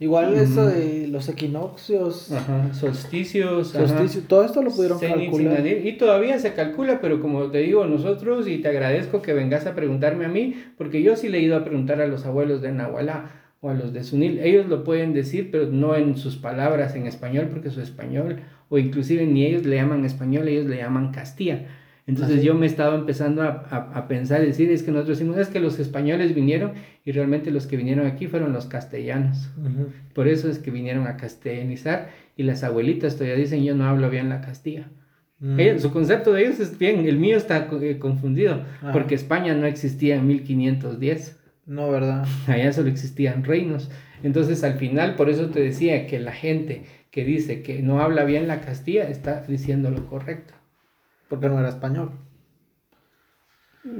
[0.00, 3.86] Igual eso de los equinoccios, Ajá, solsticios, ajá.
[3.86, 5.56] solsticio, todo esto lo pudieron Zenit, calcular.
[5.56, 9.66] Sinadir, Y todavía se calcula, pero como te digo, nosotros, y te agradezco que vengas
[9.66, 12.60] a preguntarme a mí, porque yo sí le he ido a preguntar a los abuelos
[12.60, 13.30] de Nahualá
[13.60, 14.40] o a los de Sunil.
[14.40, 18.78] Ellos lo pueden decir, pero no en sus palabras en español, porque su español, o
[18.78, 21.66] inclusive ni ellos le llaman español, ellos le llaman Castilla.
[22.06, 22.46] Entonces Así.
[22.46, 25.58] yo me estaba empezando a, a- a pensar decir, es que nosotros decimos, es que
[25.60, 26.72] los españoles vinieron
[27.04, 29.50] y realmente los que vinieron aquí fueron los castellanos.
[30.14, 34.10] Por eso es que vinieron a castellanizar y las abuelitas todavía dicen yo no hablo
[34.10, 34.90] bien la Castilla.
[35.40, 35.58] Mm.
[35.60, 39.66] Ellos- su concepto de ellos es bien, el mío está eh, confundido porque España no
[39.66, 42.26] existía en 1510, No, ¿verdad?
[42.46, 43.90] allá solo existían reinos.
[44.22, 48.24] Entonces al final por eso te decía que la gente que dice que no habla
[48.24, 50.52] bien la Castilla está diciendo lo correcto.
[51.28, 52.10] Porque no era español.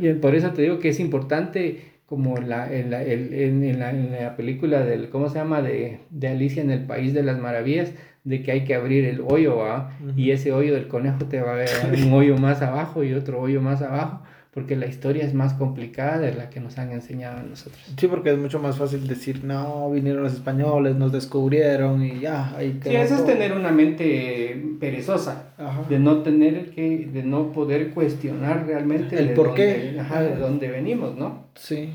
[0.00, 3.32] Y por eso te digo que es importante como la, en, la, en-
[3.64, 5.62] en la, en la película del, ¿cómo se llama?
[5.62, 7.92] De, de Alicia en el País de las Maravillas,
[8.24, 9.92] de que hay que abrir el hoyo, ¿va?
[10.02, 10.18] Ujú.
[10.18, 13.40] Y ese hoyo del conejo te va a ver un hoyo más abajo y otro
[13.40, 14.22] hoyo más abajo,
[14.54, 17.82] porque la historia es más complicada de la que nos han enseñado a nosotros.
[17.98, 22.54] Sí, porque es mucho más fácil decir, no, vinieron los españoles, nos descubrieron y ya,
[22.56, 25.50] ahí Sí, eso es tener una mente perezosa.
[25.58, 25.82] Ajá.
[25.88, 30.00] de no tener que, de no poder cuestionar realmente El de por dónde, qué.
[30.00, 31.46] ajá, de dónde venimos, ¿no?
[31.56, 31.90] Sí.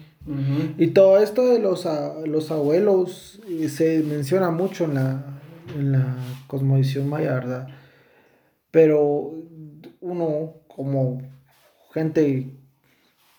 [0.77, 5.23] Y todo esto de los, a- los abuelos eh, se menciona mucho en la,
[5.77, 6.15] en la
[6.47, 7.67] cosmovisión maya, ¿verdad?
[8.71, 9.33] Pero
[10.01, 11.21] uno como
[11.93, 12.55] gente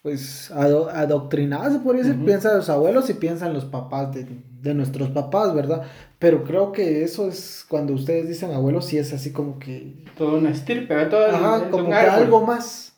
[0.03, 4.15] pues ado- adoctrinada, se podría decir, piensa en los abuelos y piensa en los papás
[4.15, 4.27] de,
[4.63, 5.83] de nuestros papás, ¿verdad?
[6.19, 10.03] Pero creo que eso es cuando ustedes dicen abuelos, sí es así como que...
[10.17, 10.95] Toda una estirpe.
[11.07, 12.95] Todo Ajá, el- como un que algo más.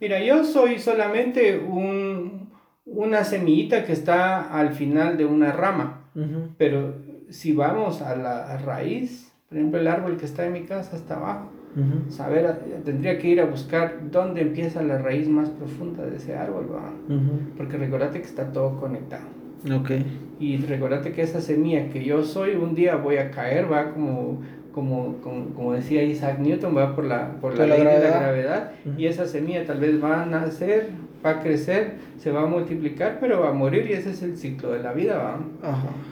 [0.00, 2.50] Mira, yo soy solamente un,
[2.86, 6.04] una semillita que está al final de una rama,
[6.56, 6.94] pero
[7.28, 11.16] si vamos a la raíz, por ejemplo, el árbol que está en mi casa está
[11.16, 12.10] abajo, Ujú.
[12.10, 12.52] saber,
[12.84, 16.90] tendría que ir a buscar dónde empieza la raíz más profunda de ese árbol, ¿va?
[17.14, 17.38] Ujú.
[17.56, 19.22] porque recordate que está todo conectado.
[19.72, 19.90] Ok.
[20.40, 24.40] Y recordate que esa semilla que yo soy, un día voy a caer, va como,
[24.72, 27.90] como, como, como decía Isaac Newton, va por la, por la la ley de la
[28.00, 28.20] gravedad.
[28.22, 28.72] gravedad.
[28.86, 29.00] Ujú.
[29.00, 30.88] Y esa semilla tal vez va a nacer,
[31.24, 34.36] va a crecer, se va a multiplicar, pero va a morir y ese es el
[34.38, 35.38] ciclo de la vida, va.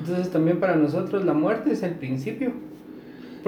[0.00, 2.52] Entonces también para nosotros la muerte es el principio.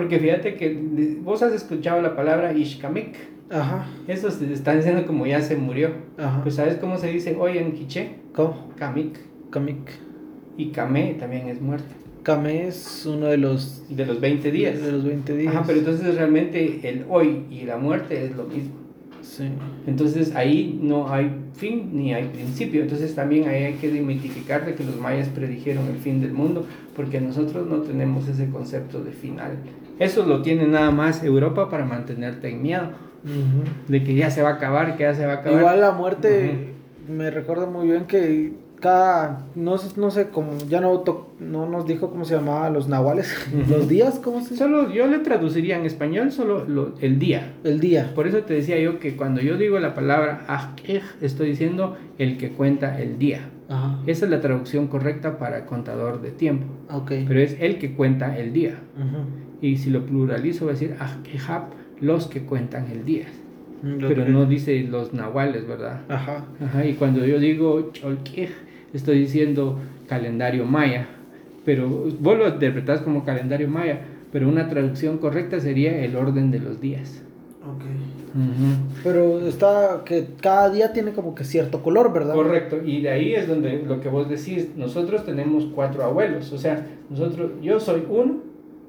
[0.01, 3.17] Porque fíjate que vos has escuchado la palabra Ishkamik.
[3.51, 3.87] Ajá.
[4.09, 5.91] Eso se está diciendo como ya se murió.
[6.17, 6.41] Ajá.
[6.43, 8.13] Pues ¿sabes cómo se dice hoy en quiché?
[8.33, 8.71] ¿Cómo?
[8.79, 9.19] Kamik.
[9.51, 9.91] Kamik.
[10.57, 11.95] Y Kame también es muerte.
[12.23, 14.81] Kame es uno de los De los 20 días.
[14.81, 15.55] de los 20 días.
[15.55, 18.73] Ajá, pero entonces realmente el hoy y la muerte es lo mismo.
[19.21, 19.45] Sí.
[19.87, 22.81] Entonces ahí no hay fin ni hay principio.
[22.81, 26.67] Entonces también ahí hay que demitificar de que los mayas predijeron el fin del mundo,
[26.97, 29.59] porque nosotros no tenemos ese concepto de final.
[30.01, 32.91] Eso lo tiene nada más Europa para mantenerte en miedo,
[33.89, 35.61] de que ya se va a acabar, que ya se va a acabar.
[35.61, 36.73] Igual la muerte
[37.09, 41.69] me recuerda muy bien que cada no, sé- no sé cómo ya no to- no
[41.69, 43.31] nos dijo cómo se llamaba los nahuales,
[43.69, 47.53] los días, ¿cómo se Solo yo le traduciría en español solo lo- el día.
[47.63, 48.11] El día.
[48.15, 52.39] Por eso te decía yo que cuando yo digo la palabra Ajkej, estoy diciendo el
[52.39, 53.51] que cuenta el día.
[53.69, 53.99] Ajá.
[54.07, 56.65] Esa es la traducción correcta para contador de tiempo.
[56.91, 57.13] Ok.
[57.29, 58.79] Pero es el que cuenta el día.
[59.61, 61.65] Y si lo pluralizo, va a decir Ajkejab,
[62.01, 63.27] los que cuentan el día.
[63.83, 66.03] Mm, Pero no dice los nahuales, ¿verdad?
[66.09, 66.45] Ajá.
[66.63, 68.51] Ajá, y cuando yo digo Cholkej,
[68.93, 71.07] estoy diciendo calendario maya.
[71.65, 74.01] Pero vos lo interpretás como calendario maya.
[74.33, 77.23] Pero una traducción correcta sería el orden de los días.
[77.63, 77.83] Ok.
[78.35, 79.01] Ujú.
[79.03, 82.35] Pero está que cada día tiene como que cierto color, ¿verdad?
[82.35, 86.59] Correcto, y de ahí es donde lo que vos decís, nosotros tenemos cuatro abuelos, o
[86.59, 88.39] sea, nosotros, yo soy uno,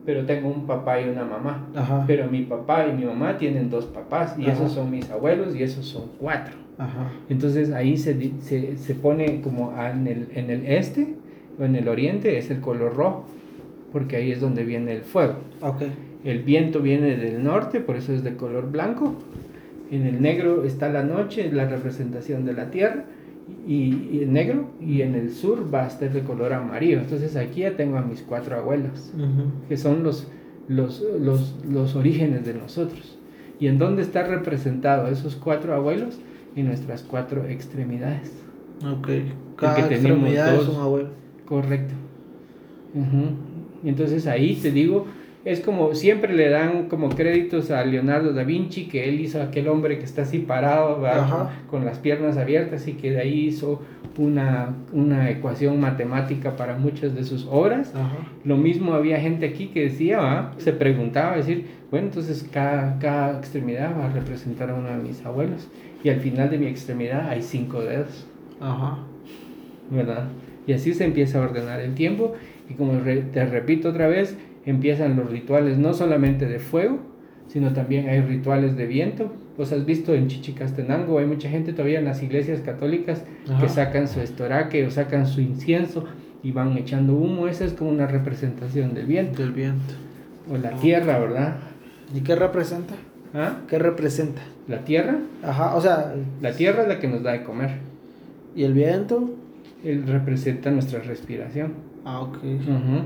[0.06, 2.04] pero tengo un papá y una mamá, Ajá.
[2.08, 4.54] pero mi papá y mi mamá tienen dos papás, y Ajá.
[4.54, 6.56] esos son mis abuelos, y esos son cuatro.
[6.78, 7.12] Ajá.
[7.30, 11.16] Entonces ahí se, se, se pone como en el, en el este
[11.60, 13.26] o en el oriente es el color rojo,
[13.92, 15.36] porque ahí es donde viene el fuego.
[16.24, 19.16] El viento viene del norte, por eso es de color blanco.
[19.92, 23.04] En el negro está la noche, la representación de la tierra,
[23.68, 27.00] y, y negro, y en el sur va a estar de color amarillo.
[27.00, 29.14] Entonces aquí ya tengo a mis cuatro abuelos,
[29.70, 30.28] que son los,
[30.68, 33.18] los, los, los orígenes de nosotros.
[33.60, 36.20] ¿Y en dónde está representado esos cuatro abuelos?
[36.56, 38.34] En nuestras cuatro extremidades.
[38.84, 39.08] Ok.
[39.56, 40.76] Cada tenemos extremidad es dos.
[40.76, 41.10] un abuelo.
[41.46, 41.94] Correcto.
[43.84, 45.06] Entonces ahí te digo
[45.44, 49.68] es como siempre le dan como créditos a Leonardo da Vinci, que él hizo aquel
[49.70, 51.04] hombre que está así parado,
[51.70, 53.82] con las piernas abiertas y que de ahí hizo
[54.18, 57.92] una, una ecuación matemática para muchas de sus obras.
[57.96, 58.18] Ajá.
[58.44, 60.54] Lo mismo había gente aquí que decía, ¿va?
[60.58, 65.26] se preguntaba, decir, bueno, entonces cada, cada extremidad va a representar a uno de mis
[65.26, 65.68] abuelos.
[66.04, 68.28] Y al final de mi extremidad hay cinco dedos,
[68.60, 69.00] Ajá.
[69.90, 70.26] ¿verdad?
[70.68, 72.34] Y así se empieza a ordenar el tiempo.
[72.70, 77.00] Y como te repito otra vez, empiezan los rituales no solamente de fuego,
[77.48, 79.32] sino también hay rituales de viento.
[79.58, 83.62] Pues has visto en Chichicastenango, hay mucha gente todavía en las iglesias católicas Ajá.
[83.62, 86.06] que sacan su estoraque o sacan su incienso
[86.44, 87.48] y van echando humo.
[87.48, 89.94] Esa es como una representación del viento Del viento.
[90.50, 91.58] o la tierra, ¿verdad?
[92.16, 92.94] ¿Y qué representa?
[93.34, 93.60] ¿Ah?
[93.68, 94.42] ¿Qué representa?
[94.68, 97.72] La tierra, Ajá, o sea, la tierra es la que nos da de comer.
[98.56, 99.32] ¿y el viento?
[99.84, 101.74] Él representa nuestra respiración.
[102.06, 102.38] Ah, ok.
[102.38, 103.02] Ujú.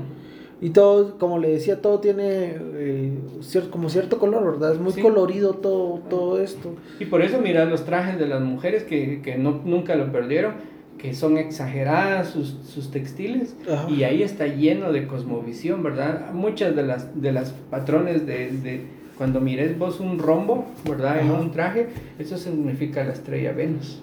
[0.60, 4.72] Y todo, como le decía, todo tiene eh, cier- como cierto color, ¿verdad?
[4.72, 5.02] Es muy Sí.
[5.02, 6.74] colorido todo, todo esto.
[6.98, 10.54] Y por eso mira los trajes de las mujeres que, que no, nunca lo perdieron,
[10.96, 13.86] que son exageradas sus, sus textiles Ajá.
[13.90, 16.32] y ahí está lleno de cosmovisión, ¿verdad?
[16.32, 18.86] Muchas de las, de las patrones de, de
[19.18, 21.20] cuando mires vos un rombo, ¿verdad?
[21.20, 21.38] En Ajá.
[21.40, 21.88] un traje,
[22.18, 24.00] eso significa la estrella Venus.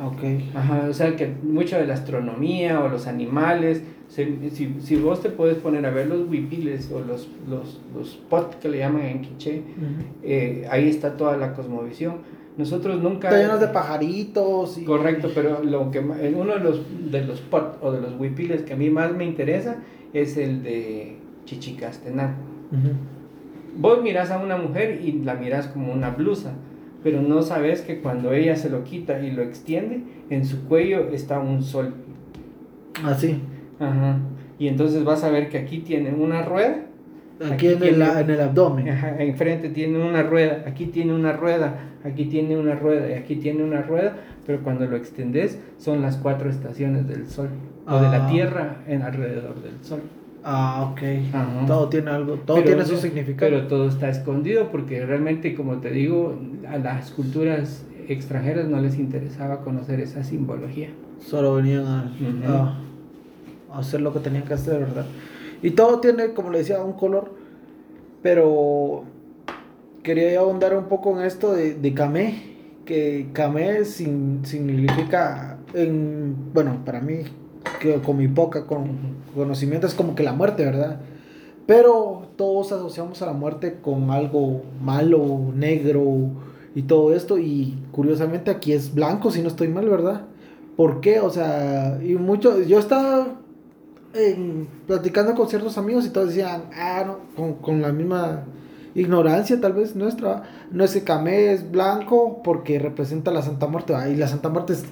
[0.00, 0.54] Ok.
[0.54, 5.28] Ajá, o sea que mucha de la astronomía o los animales, si, si vos te
[5.28, 9.22] puedes poner a ver los huipiles o los, los, los pot que le llaman en
[9.22, 9.62] quiché,
[10.22, 12.16] eh, ahí está toda la cosmovisión.
[12.56, 13.28] Nosotros nunca...
[13.28, 14.84] Está lleno de pajaritos y...
[14.84, 16.80] Correcto, pero lo que uno de los,
[17.12, 19.76] de los pot o de los huipiles que a mí más me interesa
[20.12, 22.42] es el de Chichicastenango.
[22.72, 22.94] Ujú.
[23.76, 26.54] Vos mirás a una mujer y la mirás como una blusa,
[27.04, 31.10] pero no sabes que cuando ella se lo quita y lo extiende, en su cuello
[31.12, 31.94] está un sol.
[33.04, 33.40] Así.
[33.80, 34.18] Ajá.
[34.58, 36.84] Y entonces vas a ver que aquí tiene una rueda.
[37.52, 38.88] Aquí, en, el, tiene- en el abdomen.
[38.88, 43.36] Ajá, enfrente tiene una rueda, aquí tiene una rueda, aquí tiene una rueda y aquí
[43.36, 47.48] tiene una rueda, pero cuando lo extendes son las cuatro estaciones del sol
[47.86, 48.28] o de la Ah.
[48.28, 50.00] Tierra en alrededor del sol.
[50.42, 51.00] Ah, ok.
[51.32, 51.66] Ajá.
[51.66, 53.50] Todo tiene algo, todo Pero tiene su significado.
[53.52, 56.36] Pero todo está escondido porque realmente, como te digo,
[56.68, 60.88] a las culturas extranjeras no les interesaba conocer esa simbología.
[61.20, 62.00] Solo venían a,
[62.48, 62.78] a
[63.78, 65.06] hacer lo que tenían que hacer, ¿verdad?
[65.62, 67.32] Y todo tiene, como le decía, un color.
[68.22, 69.04] Pero
[70.02, 72.34] quería ahondar un poco en esto de, de.
[72.84, 77.18] Que Kamé sin- significa, en, bueno, para mí,
[78.04, 78.96] con mi poca con,
[79.34, 81.00] conocimiento, es como que la muerte, ¿verdad?
[81.66, 86.30] Pero todos asociamos a la muerte con algo malo, negro
[86.74, 87.36] y todo esto.
[87.38, 90.22] Y curiosamente aquí es blanco, si no estoy mal, ¿verdad?
[90.76, 91.20] ¿Por qué?
[91.20, 93.38] O sea, y mucho, yo estaba
[94.14, 98.44] en- platicando con ciertos amigos y todos decían, ah, no, con, con la misma
[98.94, 100.42] ignorancia tal vez nuestra,
[100.72, 104.48] no es que Camé es blanco porque representa la Santa Muerte, ah, y la Santa
[104.48, 104.84] Muerte es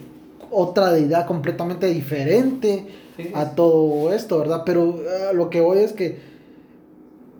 [0.50, 2.86] otra deidad completamente diferente
[3.16, 4.62] Sí, a todo esto, ¿verdad?
[4.66, 6.18] Pero ah, lo que voy es que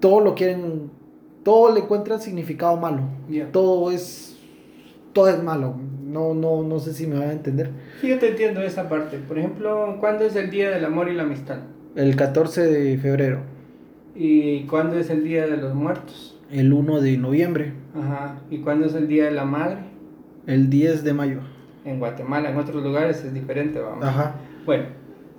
[0.00, 0.90] todo lo quieren,
[1.42, 3.00] todo le encuentran significado malo,
[3.52, 4.36] todo es,
[5.12, 5.74] todo es malo,
[6.16, 7.70] no, no, no sé si me van a entender.
[8.00, 9.18] Sí, yo te entiendo esa parte.
[9.18, 11.58] Por ejemplo, ¿cuándo es el Día del Amor y la Amistad?
[11.94, 13.40] El 14 de febrero,
[14.14, 16.32] ¿Y cuándo es el Día de los Muertos?
[16.50, 18.38] el 1 de noviembre, Ajá.
[18.50, 19.78] ¿Y cuándo es el Día de la Madre?
[20.46, 21.40] el 10 de mayo.
[21.84, 24.04] En Guatemala, en otros lugares es diferente, vamos.
[24.04, 24.36] Ajá.
[24.64, 24.84] Bueno,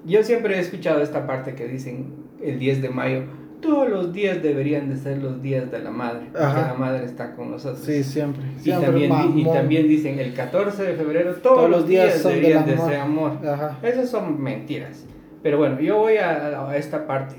[0.05, 2.13] yo siempre he escuchado esta parte que dicen
[2.43, 3.23] el 10 de mayo.
[3.61, 7.35] Todos los días deberían de ser los días de la madre, porque la madre está
[7.35, 7.83] con nosotros.
[7.83, 8.43] Sí, siempre.
[8.63, 12.77] Y también, y también dicen el 14 de febrero, todos, los días, son deberían de
[12.77, 13.39] ser amor.
[13.45, 13.79] Ajá.
[13.81, 15.05] Esas son mentiras.
[15.41, 17.35] Pero bueno, yo voy a, a esta parte.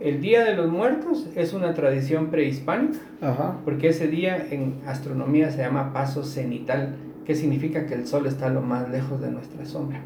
[0.00, 3.58] El Día de los Muertos es una tradición prehispánica, Ajá.
[3.64, 8.50] porque ese día en astronomía se llama paso cenital, que significa que el sol está
[8.50, 10.00] lo más lejos de nuestra sombra.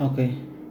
[0.00, 0.18] Ok.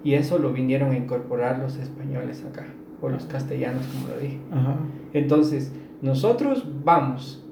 [0.04, 2.66] Y eso lo vinieron a incorporar los españoles acá,
[3.02, 4.38] o los castellanos, como lo dije.
[4.52, 4.76] Ajá.
[5.14, 5.72] Entonces,
[6.02, 7.44] nosotros vamos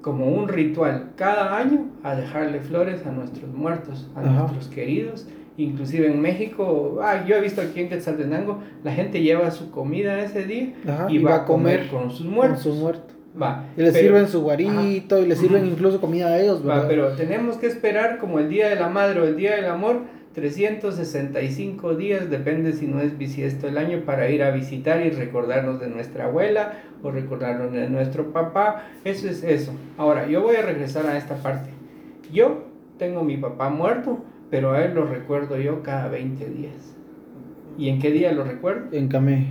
[0.00, 4.30] como un ritual cada año a dejarle flores a nuestros muertos, a Ajá.
[4.30, 5.26] nuestros queridos.
[5.58, 10.20] Inclusive en México, ah, yo he visto aquí en Quetzaltenango, la gente lleva su comida
[10.22, 11.06] ese día Ajá.
[11.10, 12.62] y, va a comer, con sus muertos.
[12.62, 13.14] Con su muerto.
[13.40, 16.86] Va, Y le pero- sirven su guarito y le sirven incluso comida a ellos, va,
[16.88, 20.02] pero tenemos que esperar como el Día de la Madre o el Día del Amor,
[20.36, 25.80] 365 días, depende si no es bisiesto el año, para ir a visitar y recordarnos
[25.80, 28.86] de nuestra abuela o recordarnos de nuestro papá.
[29.04, 29.72] Eso es eso.
[29.96, 31.70] Ahora, yo voy a regresar a esta parte.
[32.30, 32.64] Yo
[32.98, 34.18] tengo mi papá muerto,
[34.50, 36.94] pero a él lo recuerdo yo cada 20 días.
[37.78, 38.94] ¿Y en qué día lo recuerdo?
[38.94, 39.46] En Camé.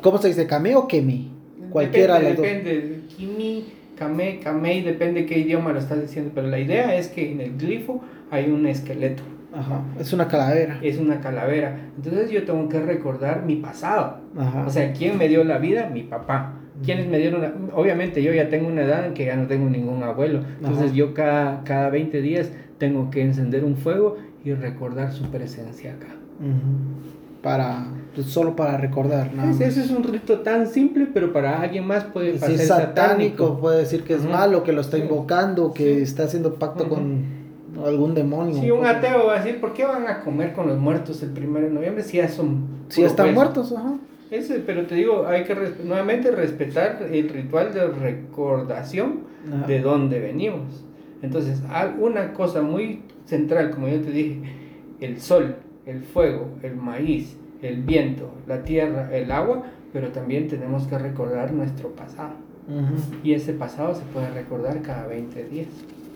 [0.00, 0.46] ¿Cómo se dice?
[0.46, 1.30] ¿Camé o Kemi?
[1.68, 2.46] Cualquiera de las dos.
[2.46, 7.30] Depende, Kimi, Kame, Kamei, depende qué idioma lo estás diciendo, pero la idea es que
[7.30, 9.22] en el glifo hay un esqueleto,
[9.54, 9.82] Ajá.
[9.98, 10.78] Es una calavera.
[10.82, 11.76] es una calavera.
[11.96, 14.18] Entonces yo tengo que recordar mi pasado.
[14.36, 14.64] Ajá.
[14.66, 15.90] O sea, ¿quién me dio la vida?
[15.92, 16.54] Mi papá.
[16.84, 17.52] ¿Quiénes me dieron la...
[17.74, 20.40] Obviamente yo ya tengo una edad en que ya no tengo ningún abuelo.
[20.56, 20.94] Entonces Ajá.
[20.94, 26.08] yo cada, cada 20 días tengo que encender un fuego y recordar su presencia acá.
[27.42, 29.68] Para, pues, solo para recordar, nada Es- más.
[29.68, 33.80] ese es un rito tan simple, pero para alguien más puede Si es satánico, puede
[33.80, 36.02] decir que es malo, que lo está invocando, que Sí.
[36.02, 37.41] está haciendo pacto con
[37.86, 38.60] algún demonio.
[38.60, 41.30] Si un ateo va a decir, ¿por qué van a comer con los muertos el
[41.30, 42.66] primero de noviembre si ya son...
[42.88, 43.34] Si puro están hueso?
[43.40, 43.94] muertos, ajá.
[44.30, 49.20] Ese, pero te digo, hay que res- nuevamente respetar el ritual de recordación
[49.54, 49.66] Ajá.
[49.66, 50.84] de dónde venimos.
[51.22, 51.62] Entonces,
[52.00, 54.40] una cosa muy central, como yo te dije,
[55.00, 55.56] el sol,
[55.86, 59.62] el fuego, el maíz, el viento, la tierra, el agua,
[59.92, 62.32] pero también tenemos que recordar nuestro pasado.
[62.68, 63.18] Ujú.
[63.22, 65.68] Y ese pasado se puede recordar cada 20 días.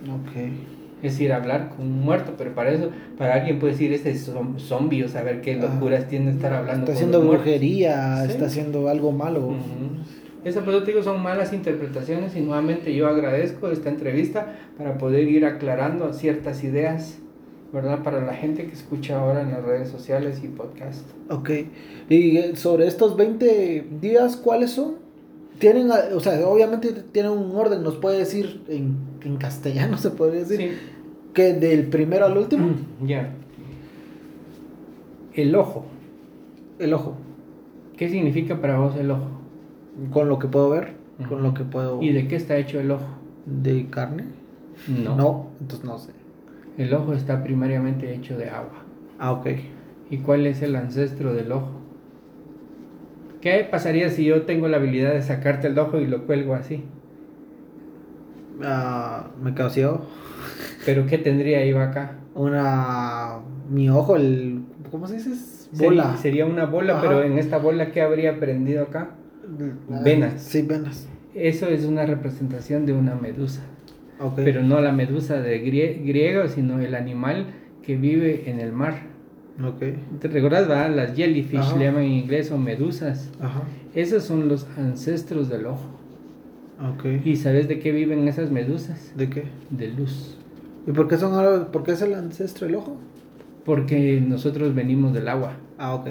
[0.05, 0.51] Ok.
[1.03, 4.33] Es decir, hablar con un muerto, pero para eso, para alguien puede decir, este es
[4.33, 5.69] zom- zombie, o saber qué Ah.
[5.73, 8.31] locuras tiene estar hablando Está con haciendo brujería, Sí.
[8.33, 9.49] está haciendo algo malo.
[9.49, 9.57] Ujú.
[10.45, 14.97] Eso por eso te digo, son malas interpretaciones y nuevamente yo agradezco esta entrevista para
[14.97, 17.19] poder ir aclarando ciertas ideas,
[17.73, 18.03] ¿verdad?
[18.03, 21.05] Para la gente que escucha ahora en las redes sociales y podcast.
[21.31, 21.51] Ok.
[22.09, 24.95] Y eh, sobre estos 20 días, ¿cuáles son?
[25.59, 28.97] Tienen, ah, o sea, obviamente tienen un orden, nos puede decir en,
[29.27, 30.69] en castellano, se podría decir, Sí.
[31.35, 32.71] que del primero al último,
[33.05, 33.33] Ya.
[35.35, 35.85] El ojo.
[36.79, 37.17] el ojo,
[37.97, 39.29] ¿Qué significa para vos el ojo?
[40.13, 40.93] con lo que puedo ver,
[41.29, 42.03] con lo que puedo...
[42.03, 43.07] ¿Y de qué está hecho el ojo?
[43.47, 44.25] ¿De carne?
[44.89, 45.47] No.
[45.61, 46.13] entonces no sé.
[46.77, 48.85] El ojo está primariamente hecho de agua.
[49.19, 49.47] Ah, ok.
[50.11, 51.71] ¿Y cuál es el ancestro del ojo?
[53.41, 56.83] ¿Qué pasaría si yo tengo la habilidad de sacarte el ojo y lo cuelgo así?
[58.63, 60.07] Ah, me quedo ciego.
[60.85, 62.19] ¿Pero qué tendría yo acá?
[62.35, 63.39] Una...
[63.71, 64.63] Mi ojo, el...
[64.91, 65.31] ¿Cómo se dice?
[65.73, 66.17] Bola.
[66.17, 67.03] Sería una bola, Ajá.
[67.03, 69.11] pero en esta bola, ¿qué habría prendido acá?
[69.91, 70.41] Ah, Venas.
[70.43, 71.09] Sí, venas.
[71.35, 73.63] Eso es una representación de una medusa.
[74.21, 74.35] Ok.
[74.37, 77.47] Pero no la medusa de grie- griego, sino el animal
[77.83, 78.95] que vive en el mar.
[79.63, 79.83] Ok.
[80.21, 80.89] ¿Te recuerdas, va?
[80.89, 81.77] Las jellyfish Ajá.
[81.77, 83.31] le llaman en inglés o medusas.
[83.41, 83.63] Ajá.
[83.95, 85.91] Esos son los ancestros del ojo.
[86.81, 87.05] Ok.
[87.25, 89.13] ¿Y sabes de qué viven esas medusas?
[89.17, 89.45] ¿De qué?
[89.71, 90.37] De luz.
[90.87, 92.97] ¿Y por qué son ahora- por qué es el ancestro el ojo?
[93.65, 95.55] Porque nosotros venimos del agua.
[95.79, 96.09] Ah, ok.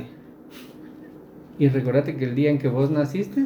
[1.59, 3.45] Y recordate que el día en que vos naciste,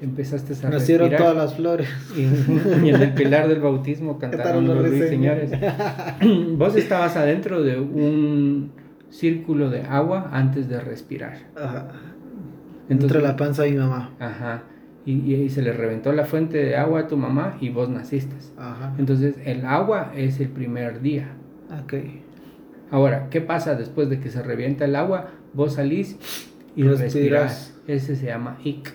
[0.00, 1.18] empezaste a Nacieron respirar.
[1.32, 1.88] todas las flores.
[2.16, 2.20] Y,
[2.86, 5.50] y en el pilar del bautismo cantaron los ruiseñores.
[6.56, 8.70] Vos estabas adentro de un
[9.10, 11.38] círculo de agua antes de respirar.
[11.56, 11.88] Ajá.
[12.88, 14.10] Entonces- Entre la panza de mi mamá.
[14.20, 14.62] Ajá.
[15.10, 18.36] Y, y se le reventó la fuente de agua a tu mamá y vos naciste.
[18.58, 18.92] Ajá.
[18.98, 21.28] Entonces el agua es el primer día.
[21.82, 21.94] Ok.
[22.90, 25.28] Ahora, ¿qué pasa después de que se revienta el agua?
[25.54, 26.18] Vos salís
[26.76, 27.74] y respiras.
[27.86, 28.92] Ese se llama ik.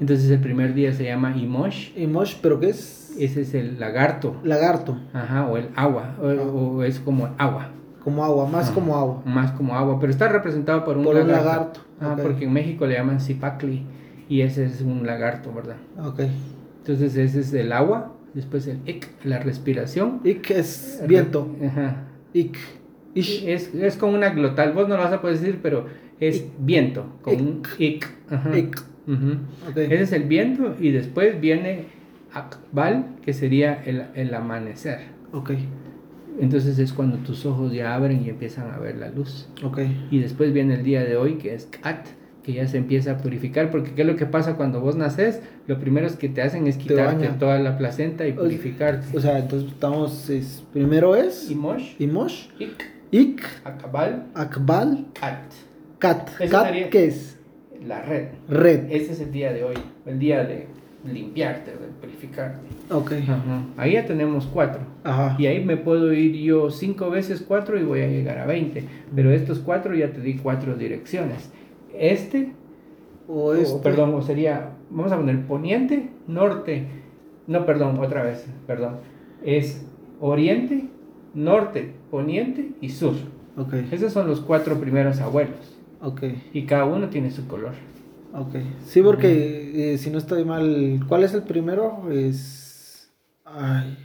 [0.00, 1.90] Entonces el primer día se llama imosh.
[1.96, 3.14] ¿Y mosh, pero qué es?
[3.18, 4.40] Ese es el lagarto.
[4.42, 4.98] Lagarto.
[5.12, 6.16] Ajá, o el agua.
[6.20, 6.42] O, Ah.
[6.42, 7.68] o es como agua.
[8.02, 9.22] Como agua, más Ajá, como agua.
[9.24, 9.98] Más como agua.
[10.00, 11.44] Pero está representado por un Por un lagarto.
[11.48, 11.80] lagarto.
[12.00, 12.22] Ah, ok.
[12.22, 13.84] porque en México le llaman zipacli.
[14.32, 15.76] Y ese es un lagarto, ¿verdad?
[16.02, 16.20] Ok.
[16.78, 18.14] Entonces ese es el agua.
[18.32, 20.20] Después el ik, la respiración.
[20.24, 21.54] Ik es viento.
[21.62, 22.06] Ajá.
[22.32, 22.56] Ik.
[23.14, 23.44] Ish.
[23.46, 25.84] Es, es como una glotal, vos no lo vas a poder decir, pero
[26.18, 26.44] es Ik.
[26.60, 28.08] viento, con un ik.
[28.30, 28.56] Ajá.
[28.56, 28.74] Ik.
[29.06, 29.32] Ujú.
[29.68, 29.76] Ok.
[29.76, 31.88] Ese es el viento y después viene
[32.32, 35.00] akbal, que sería el, el amanecer.
[35.34, 35.50] Ok.
[36.40, 39.46] Entonces es cuando tus ojos ya abren y empiezan a ver la luz.
[39.62, 39.80] Ok.
[40.10, 42.06] Y después viene el día de hoy, que es kat,
[42.42, 45.40] que ya se empieza a purificar, porque ¿qué es lo que pasa cuando vos naces?
[45.66, 49.16] Lo primero es que te hacen es Te quitarte toda la placenta y purificarte.
[49.16, 50.28] O sea, entonces estamos.
[50.30, 51.50] es- primero es.
[51.50, 52.46] Imosh, Imosh.
[52.58, 53.42] ik, Ik.
[53.64, 55.06] akbal, Akbal.
[55.14, 55.42] kat,
[55.98, 56.30] Kat.
[56.50, 57.38] Kat, ¿qué es?
[57.86, 58.28] la red.
[58.48, 58.90] Red.
[58.90, 59.74] Ese es el día de hoy,
[60.06, 60.66] el día de
[61.04, 62.60] limpiarte, de purificarte.
[62.90, 63.12] Ok.
[63.22, 63.64] Ajá.
[63.76, 64.80] Ahí ya tenemos cuatro.
[65.04, 65.34] Ajá.
[65.38, 68.84] Y ahí me puedo ir yo cinco veces cuatro y voy a llegar a 20.
[69.14, 71.50] Pero estos cuatro ya te di cuatro direcciones.
[71.98, 72.52] Este,
[73.28, 73.78] O o, este.
[73.80, 76.86] perdón, o sería, vamos a poner poniente, norte,
[77.46, 78.98] no, perdón, otra vez, perdón.
[79.44, 79.84] Es
[80.20, 80.88] oriente,
[81.34, 83.14] norte, poniente y sur.
[83.56, 83.74] Ok.
[83.90, 85.78] Esos son los cuatro primeros abuelos.
[86.00, 86.22] Ok.
[86.52, 87.72] Y cada uno tiene su color.
[88.34, 88.56] Ok.
[88.84, 92.10] Sí, porque eh, si no estoy mal, ¿cuál es el primero?
[92.10, 93.12] Es.
[93.44, 93.98] Ay.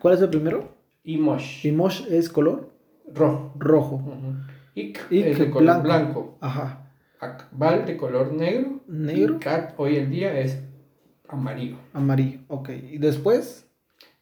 [0.00, 0.68] ¿Cuál es el primero?
[1.04, 2.70] Y mosh, Imosh es color
[3.14, 3.52] rojo.
[3.58, 4.02] rojo.
[4.74, 5.82] Ik, Ik, es de color blanco.
[5.82, 6.38] blanco.
[6.40, 6.78] Ajá.
[7.20, 8.80] Akbal de color negro.
[8.88, 9.36] Negro.
[9.36, 10.58] Y Kat hoy en día es
[11.28, 11.76] amarillo.
[11.92, 12.70] Amarillo, ok.
[12.70, 13.66] ¿Y después?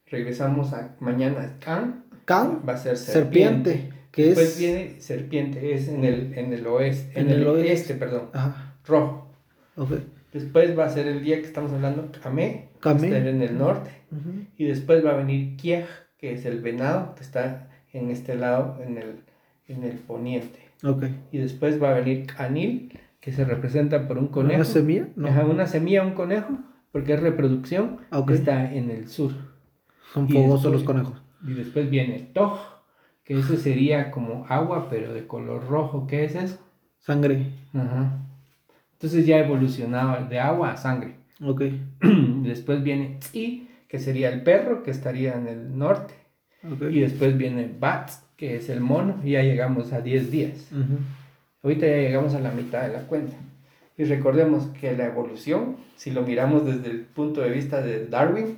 [0.06, 2.04] Regresamos a mañana Kan.
[2.24, 2.62] Can.
[2.68, 3.70] Va a ser Serpiente.
[3.70, 4.00] serpiente.
[4.10, 4.58] que Después es...
[4.58, 7.18] viene serpiente, es en el, en el oeste.
[7.18, 7.72] En En, el el, oeste.
[7.72, 8.28] este, perdón.
[8.32, 9.30] Ajá, Rojo.
[9.76, 9.90] ok.
[10.32, 13.00] Después va a ser el día que estamos hablando, Kame, Kame.
[13.08, 13.90] que está en el norte.
[14.56, 15.86] Y después va a venir Kiej,
[16.18, 19.22] que es el venado, que está en este lado, en el,
[19.70, 20.58] en el poniente.
[20.84, 21.04] Ok.
[21.32, 24.56] Y después va a venir Anil, que se representa por un conejo.
[24.56, 25.08] ¿Una semilla?
[25.16, 25.28] No.
[25.28, 26.58] Ajá, una semilla, un conejo,
[26.92, 28.28] porque es reproducción, ok.
[28.28, 29.32] que está en el sur.
[30.12, 31.22] Son fogosos los conejos.
[31.46, 32.58] Y después viene Toj,
[33.24, 36.06] que ese sería como agua, pero de color rojo.
[36.06, 36.58] ¿Qué es eso?
[36.98, 37.46] Sangre.
[37.72, 38.18] Ajá.
[38.92, 41.14] Entonces ya evolucionaba de agua a sangre.
[41.42, 41.62] Ok.
[42.42, 46.14] después viene Tzi, que sería el perro, que estaría en el norte.
[46.64, 46.82] Ok.
[46.90, 50.72] Y después viene Bats, que es el mono, y ya llegamos a 10 días.
[50.72, 50.98] Ujú.
[51.62, 53.36] Ahorita ya llegamos a la mitad de la cuenta.
[53.98, 58.56] Y recordemos que la evolución, si lo miramos desde el punto de vista de Darwin,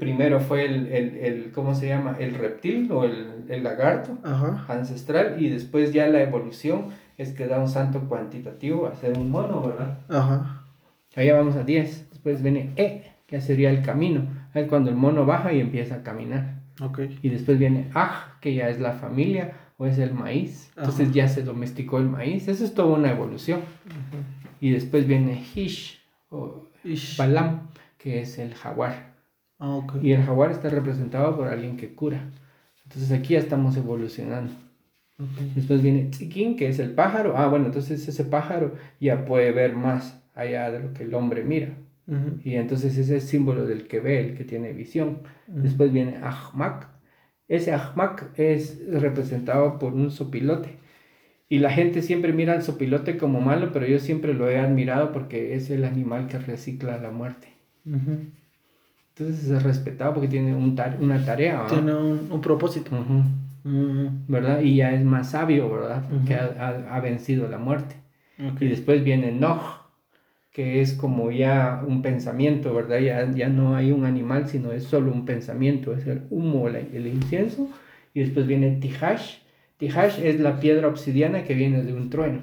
[0.00, 2.16] primero fue el, el, el ¿cómo se llama?
[2.18, 4.64] El reptil o el, el lagarto Ajá.
[4.68, 6.86] ancestral y después ya la evolución
[7.18, 9.98] es que da un salto cuantitativo a ser un mono, ¿verdad?
[10.08, 10.64] Ajá.
[11.14, 12.08] Allá vamos a 10.
[12.08, 14.22] Después viene E, que sería el camino.
[14.54, 16.61] Es cuando el mono baja y empieza a caminar.
[16.80, 17.00] Ok.
[17.22, 20.70] Y después viene Aj, que ya es la familia o es el maíz.
[20.76, 21.14] Entonces Ajá.
[21.14, 22.48] ya se domesticó el maíz.
[22.48, 23.60] Eso es toda una evolución.
[24.60, 26.00] Y después viene Hish
[26.30, 27.16] o Ish.
[27.16, 27.68] Balam,
[27.98, 29.14] que es el jaguar.
[29.58, 29.96] Ah, ok.
[30.02, 32.30] Y el jaguar está representado por alguien que cura.
[32.84, 34.52] Entonces aquí ya estamos evolucionando.
[35.18, 35.54] Ok.
[35.54, 37.36] Después viene Tzikin, que es el pájaro.
[37.36, 41.44] Ah, bueno, entonces ese pájaro ya puede ver más allá de lo que el hombre
[41.44, 41.74] mira.
[42.44, 45.18] Y entonces ese es símbolo del que ve, el que tiene visión.
[45.46, 46.88] Después viene Ahmak.
[47.48, 50.76] Ese Ahmak es representado por un sopilote.
[51.48, 55.12] Y la gente siempre mira al sopilote como malo, pero yo siempre lo he admirado
[55.12, 57.48] porque es el animal que recicla la muerte.
[57.86, 58.18] Ujú.
[59.16, 61.66] Entonces es respetado porque tiene un tar- una tarea.
[61.68, 62.90] Tiene un, un propósito.
[64.26, 64.60] ¿verdad?
[64.62, 66.02] Y ya es más sabio, ¿verdad?
[66.10, 67.96] Porque ha, ha- ha vencido la muerte.
[68.58, 69.81] Y después viene Noj,
[70.52, 72.98] que es como ya un pensamiento, ¿verdad?
[73.00, 76.78] Ya, ya no hay un animal, sino es solo un pensamiento, es el humo, la-
[76.80, 77.68] el incienso.
[78.14, 79.38] Y después viene Tihash.
[79.78, 82.40] Tihash es la piedra obsidiana que viene de un trueno.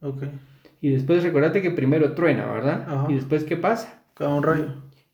[0.00, 0.24] Ok.
[0.80, 2.84] Y después recordate que primero truena, ¿verdad?
[2.88, 3.06] Ajá.
[3.10, 4.02] Y después, ¿qué pasa?
[4.14, 4.66] Cada un rayo.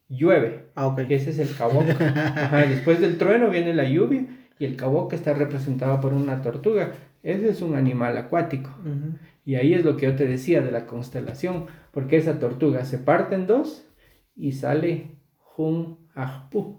[0.09, 0.67] Llueve.
[0.77, 1.01] Ah, ok.
[1.09, 1.49] Ese es el.
[1.61, 4.25] Ajá, y después del trueno viene la lluvia
[4.61, 6.93] y el cabok está representado por una tortuga.
[7.25, 8.71] Ese es un animal acuático.
[9.45, 11.67] Y ahí es lo que yo te decía de la constelación,
[11.97, 13.87] porque esa tortuga se parte en dos
[14.37, 16.77] y sale Jun Ajpu.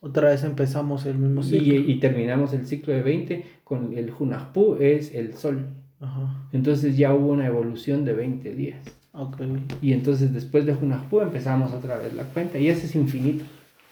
[0.00, 1.74] Otra vez empezamos el mismo ciclo.
[1.74, 5.64] y terminamos el ciclo de 20 con el Jun Ajpu, es el sol.
[6.00, 6.48] Ajá.
[6.50, 8.80] Entonces ya hubo una evolución de 20 días.
[9.12, 9.42] Ok.
[9.80, 13.44] Y entonces después de Jun Ajpu empezamos otra vez la cuenta y ese es infinito.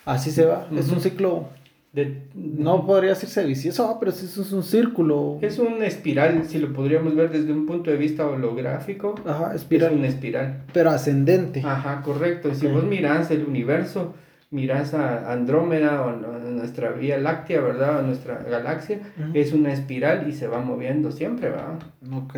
[0.05, 0.69] Así se va.
[0.77, 1.49] Es un ciclo.
[1.93, 5.39] De- No podría decirse vicioso, ah, pero sí eso es un círculo.
[5.41, 9.15] Es una espiral, si lo podríamos ver desde un punto de vista holográfico.
[9.25, 9.95] Ajá, Es espiral.
[9.95, 10.63] una espiral.
[10.73, 11.63] Pero ascendente.
[11.65, 12.55] Ajá, correcto.
[12.55, 12.73] Si Ok.
[12.75, 14.15] vos mirás el universo,
[14.51, 18.01] mirás a Andrómeda o a nuestra Vía Láctea, ¿verdad?
[18.01, 19.01] A nuestra galaxia,
[19.33, 21.79] es una espiral y se va moviendo siempre, ¿verdad?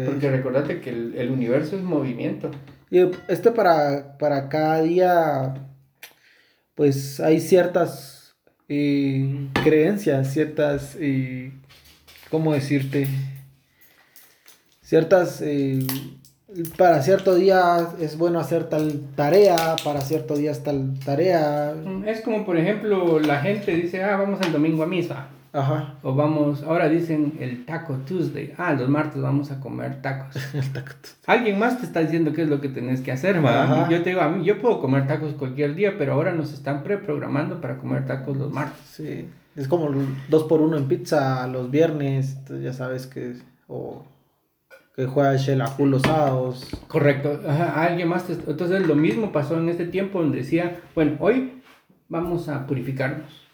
[0.06, 2.50] Porque recordate que el, el universo es movimiento.
[2.90, 5.54] Y este para, para cada día,
[6.74, 8.17] pues hay ciertas
[8.68, 11.52] eh, creencias, ciertas, eh,
[12.30, 13.08] ¿cómo decirte?
[14.82, 15.80] Ciertas, eh,
[16.76, 21.74] para cierto día es bueno hacer tal tarea, para cierto día es tal tarea.
[22.06, 25.28] Es como, por ejemplo, la gente dice, ah, vamos el domingo a misa.
[25.52, 25.94] Ajá.
[26.02, 28.52] O vamos, ahora dicen el Taco Tuesday.
[28.58, 30.36] Ah, los martes vamos a comer tacos.
[31.26, 33.40] Alguien más te está diciendo qué es lo que tenés que hacer.
[33.90, 36.82] Yo te digo, a mí, yo puedo comer tacos cualquier día, pero ahora nos están
[36.82, 38.80] preprogramando para comer tacos los martes.
[38.90, 43.36] Sí, es como el dos por uno en pizza los viernes, entonces ya sabes que,
[43.66, 44.04] o
[44.94, 46.68] que juega Shelahu los sábados.
[46.88, 47.40] Correcto.
[47.48, 48.24] Ajá, alguien más.
[48.24, 51.62] te- Entonces lo mismo pasó en este tiempo donde decía, bueno, hoy
[52.08, 53.47] vamos a purificarnos.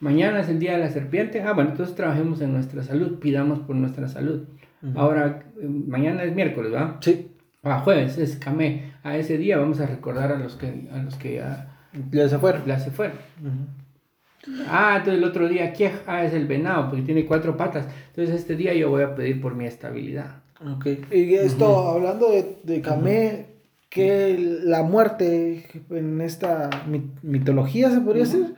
[0.00, 1.42] Mañana es el día de la serpiente.
[1.42, 4.44] Ah, bueno, entonces trabajemos en nuestra salud, pidamos por nuestra salud.
[4.82, 4.98] Ujú.
[4.98, 6.98] Ahora, eh, mañana es miércoles, ¿va?
[7.00, 7.32] Sí,
[7.64, 8.92] Ah, jueves es Camé.
[9.02, 11.76] A ese día vamos a recordar a los que, a los que ya,
[12.12, 12.64] ya se fueron.
[12.64, 13.16] ya se fueron.
[13.40, 14.54] Ujú.
[14.68, 15.90] Ah, entonces el otro día, ¿qué?
[16.06, 17.86] Ah, es el venado, porque tiene cuatro patas.
[18.10, 20.36] Entonces este día yo voy a pedir por mi estabilidad.
[20.64, 20.86] Ok.
[21.12, 23.46] Y esto, hablando de, de Kamé,
[23.90, 28.54] que la muerte en esta mi- mitología se podría decir.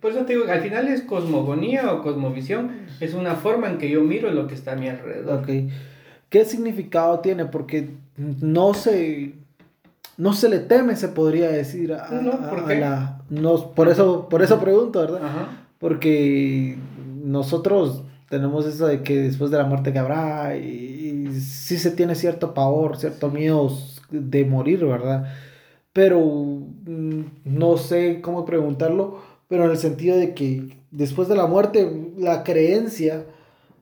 [0.00, 2.70] Por eso te digo al final es cosmogonía o cosmovisión.
[3.00, 5.44] Es una forma en que yo miro lo que está a mi alrededor.
[6.28, 7.44] ¿qué significado tiene?
[7.46, 9.34] Porque no se,
[10.16, 13.22] no se le teme, se podría decir, a, No, ¿por a- la...
[13.30, 15.24] no, por, eso, por eso pregunto, ¿verdad?
[15.24, 15.48] Ajá.
[15.78, 16.76] Porque
[17.24, 21.90] nosotros tenemos eso de que después de la muerte que habrá, y, y sí se
[21.90, 23.70] tiene cierto pavor, cierto miedo
[24.10, 25.32] de morir, ¿verdad?
[25.92, 29.18] Pero mm, no sé cómo preguntarlo,
[29.50, 33.26] pero en el sentido de que después de la muerte, la creencia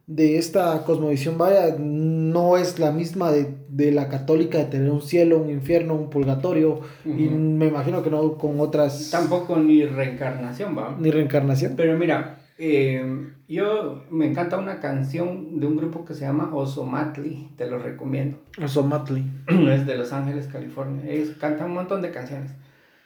[0.07, 5.03] de esta cosmovisión vaya no es la misma de, de la católica de tener un
[5.03, 7.37] cielo, un infierno, un purgatorio, y Ujú.
[7.37, 9.11] me imagino que no con otras...
[9.11, 10.97] Tampoco ni reencarnación, va.
[10.99, 11.75] Ni reencarnación.
[11.77, 17.51] Pero mira, eh, yo me encanta una canción de un grupo que se llama Osomatli,
[17.59, 18.39] te lo recomiendo.
[18.65, 19.23] Osomatli.
[19.49, 21.03] es de Los Ángeles, California.
[21.07, 22.53] Ellos cantan un montón de canciones.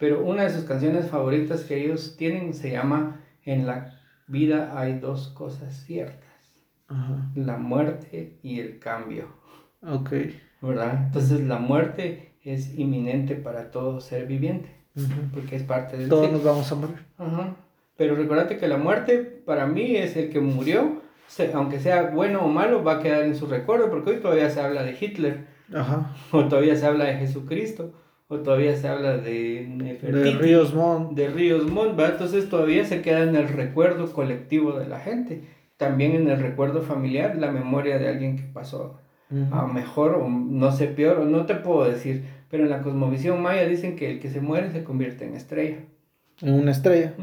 [0.02, 4.98] Pero una de sus canciones favoritas que ellos tienen se llama En la vida hay
[4.98, 6.28] dos cosas ciertas.
[6.88, 7.30] Ajá.
[7.36, 9.28] La muerte y el cambio.
[9.80, 10.10] Ok.
[10.60, 11.04] ¿Verdad?
[11.06, 14.74] Entonces la muerte es inminente para todo ser viviente.
[14.96, 15.06] Ujú.
[15.34, 16.96] Porque es parte del Todos nos vamos a morir.
[17.16, 17.54] Ajá.
[17.96, 21.00] Pero recordate que la muerte para mí es el que murió,
[21.54, 24.60] aunque sea bueno o malo, va a quedar en su recuerdo, porque hoy todavía se
[24.60, 26.12] habla de Hitler, Ajá.
[26.32, 27.94] o todavía se habla de Jesucristo,
[28.32, 29.66] o todavía se habla de
[30.00, 31.12] De Ríos Montt.
[31.12, 32.08] de Ríos Montt, ¿va?
[32.08, 35.44] entonces todavía se queda en el recuerdo colectivo de la gente,
[35.76, 38.98] también en el recuerdo familiar, la memoria de alguien que pasó
[39.50, 43.40] a mejor o no sé peor, o no te puedo decir, pero en la cosmovisión
[43.42, 45.78] maya dicen que el que se muere se convierte en estrella.
[46.40, 47.14] En una estrella.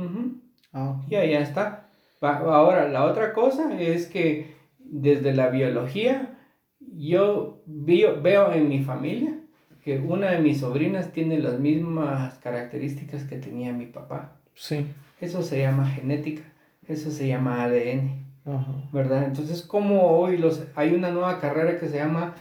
[0.74, 1.88] Ah, Y ahí ya está.
[2.22, 6.38] Ahora, la otra cosa es que desde la biología,
[6.80, 9.40] yo veo en mi familia
[9.84, 14.34] que una de mis sobrinas tiene las mismas características que tenía mi papá.
[14.54, 14.86] sí.
[15.22, 16.44] Eso se llama genética,
[16.88, 18.74] eso se llama ADN, Ajá.
[18.94, 19.26] ¿verdad?
[19.26, 22.36] Entonces, como hoy los, hay una nueva carrera que se llama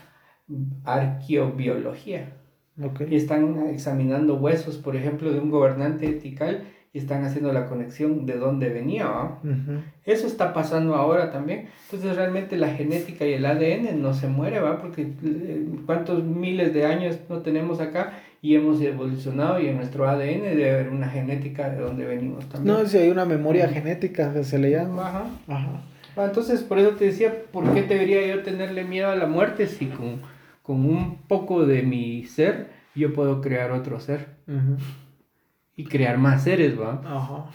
[0.85, 2.33] arqueobiología
[2.81, 3.01] Ok.
[3.09, 8.25] y están examinando huesos, por ejemplo, de un gobernante etical y están haciendo la conexión
[8.25, 9.07] de dónde venía.
[9.43, 9.81] Ujú.
[10.05, 11.67] Eso está pasando ahora también.
[11.85, 14.79] Entonces realmente la genética y el ADN no se muere, ¿va?
[14.79, 20.07] Porque eh, cuántos miles de años no tenemos acá y hemos evolucionado y en nuestro
[20.09, 22.75] ADN debe haber una genética de donde venimos también.
[22.77, 25.07] No, si hay una memoria genética que se le llama.
[25.07, 25.25] Ajá.
[25.47, 25.81] Ajá.
[26.15, 29.67] Ah, Entonces por eso te decía, ¿por qué debería yo tenerle miedo a la muerte
[29.67, 30.21] si con,
[30.63, 34.77] con un poco de mi ser yo puedo crear otro ser Ujú.
[35.79, 37.01] Y crear más seres, ¿va?
[37.05, 37.45] Ajá.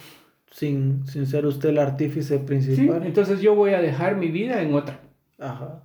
[0.50, 3.04] Sin, sin ser usted el artífice Sí, principal.
[3.04, 5.00] entonces yo voy a dejar mi vida en otra.
[5.38, 5.82] Ajá.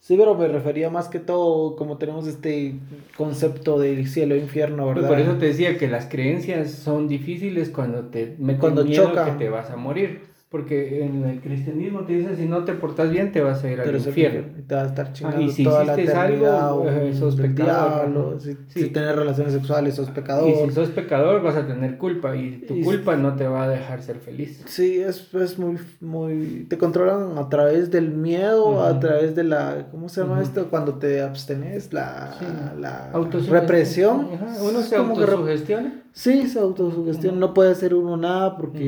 [0.00, 2.74] Sí, pero me refería más que todo como tenemos este
[3.16, 5.08] concepto del cielo e infierno, Pues ¿verdad?
[5.08, 9.24] por eso te decía que las creencias son difíciles cuando te meten Cuando miedo choca.
[9.24, 10.20] que te vas a morir.
[10.54, 13.80] Porque en el cristianismo te dicen si no te portas bien te vas a ir
[13.80, 14.52] al infierno.
[14.56, 16.88] y te va a estar chingando Ah, y si toda la hiciste eternidad algo, o
[16.88, 18.82] eh, sos pecador, diablo, si, Sí.
[18.82, 20.48] si tienes relaciones sexuales sos pecador.
[20.48, 23.64] Y si sos pecador vas a tener culpa y tu Y- culpa no te va
[23.64, 24.62] a dejar ser feliz.
[24.66, 26.66] Sí, es, es muy, muy...
[26.68, 29.00] Te controlan a través del miedo, a Ujú.
[29.00, 29.88] través de la...
[29.90, 30.42] ¿Cómo se llama Ujú.
[30.42, 30.68] esto?
[30.70, 32.44] Cuando te abstenes, la, Sí.
[32.78, 33.10] la
[33.50, 34.28] represión.
[34.34, 36.00] Ajá, Uno Es se autosugestiona.
[36.12, 37.32] Sí, se autosugestión.
[37.34, 37.40] Ujú.
[37.40, 38.78] No puede hacer uno nada porque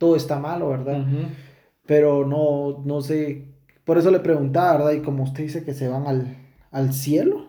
[0.00, 1.04] todo está malo, ¿verdad?
[1.84, 3.44] Pero no, no sé.
[3.84, 4.92] Por eso le preguntaba, ¿verdad?
[4.92, 6.38] Y como usted dice que se van al,
[6.70, 7.48] al cielo.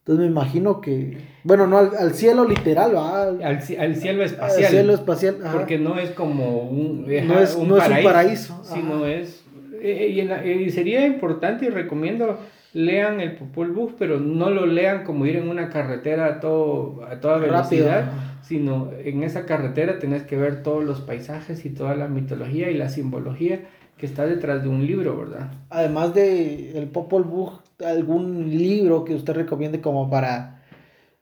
[0.00, 1.16] Entonces me imagino que.
[1.44, 3.22] Bueno, no al, al cielo literal, ¿va?
[3.22, 4.70] Al, Al, ci- al cielo al espacial.
[4.70, 5.36] cielo espacial.
[5.42, 5.52] ajá.
[5.56, 9.12] Porque no es como un, No es- no es un paraíso, sino ajá.
[9.12, 9.44] es...
[9.80, 12.38] eh, y, en la- y sería importante y recomiendo
[12.74, 17.02] lean el Popol Vuh, pero no lo lean como ir en una carretera a, todo,
[17.06, 17.86] a toda Rápido.
[17.86, 22.70] velocidad, sino en esa carretera tenés que ver todos los paisajes y toda la mitología
[22.70, 23.60] y la simbología
[23.96, 25.52] que está detrás de un libro, ¿verdad?
[25.70, 27.52] Además de el Popol Vuh,
[27.84, 30.62] algún libro que usted recomiende como para.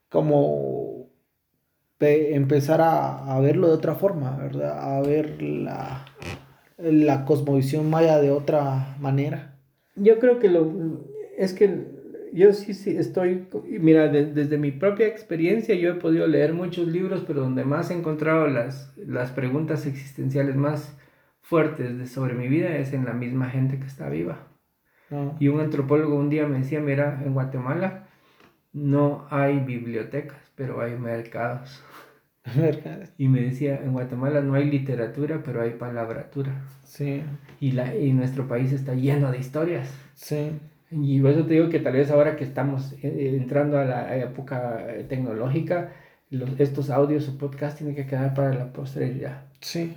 [0.08, 1.06] como.
[1.98, 4.96] pe- empezar a, a verlo de otra forma, ¿verdad?
[4.98, 6.04] A ver la,
[6.78, 9.56] la cosmovisión maya de otra manera.
[9.94, 10.64] Yo creo que lo
[11.38, 11.86] es que
[12.32, 16.88] yo sí, sí estoy, mira, de- desde mi propia experiencia yo he podido leer muchos
[16.88, 20.96] libros, pero donde más he encontrado las, las preguntas existenciales más
[21.42, 24.48] fuertes de, sobre mi vida es en la misma gente que está viva.
[25.10, 25.38] ¿no?
[25.40, 28.08] Y un antropólogo un día me decía, mira, en Guatemala
[28.72, 31.82] no hay bibliotecas, pero hay mercados.
[33.16, 36.52] Y me decía, en Guatemala no hay literatura, pero hay palabratura.
[36.84, 37.22] Sí,
[37.60, 39.90] Y, la, y nuestro país está lleno de historias.
[40.14, 40.60] sí.
[40.92, 44.16] Y por eso te digo que tal vez ahora que estamos eh, entrando a la
[44.16, 45.92] época eh, tecnológica,
[46.30, 49.94] los- estos audios o podcasts tienen que quedar para la posteridad, Sí.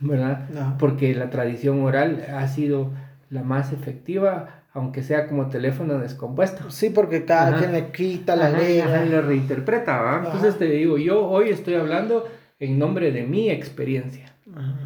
[0.00, 0.48] ¿verdad?
[0.78, 2.90] Porque la tradición oral ha sido
[3.30, 6.70] la más efectiva, aunque sea como teléfono descompuesto.
[6.70, 8.80] Sí, porque cada quien le quita la ley.
[9.06, 10.22] Y le reinterpreta, ¿va?
[10.24, 12.28] Entonces te digo, yo hoy estoy hablando
[12.58, 14.32] en nombre de mi experiencia.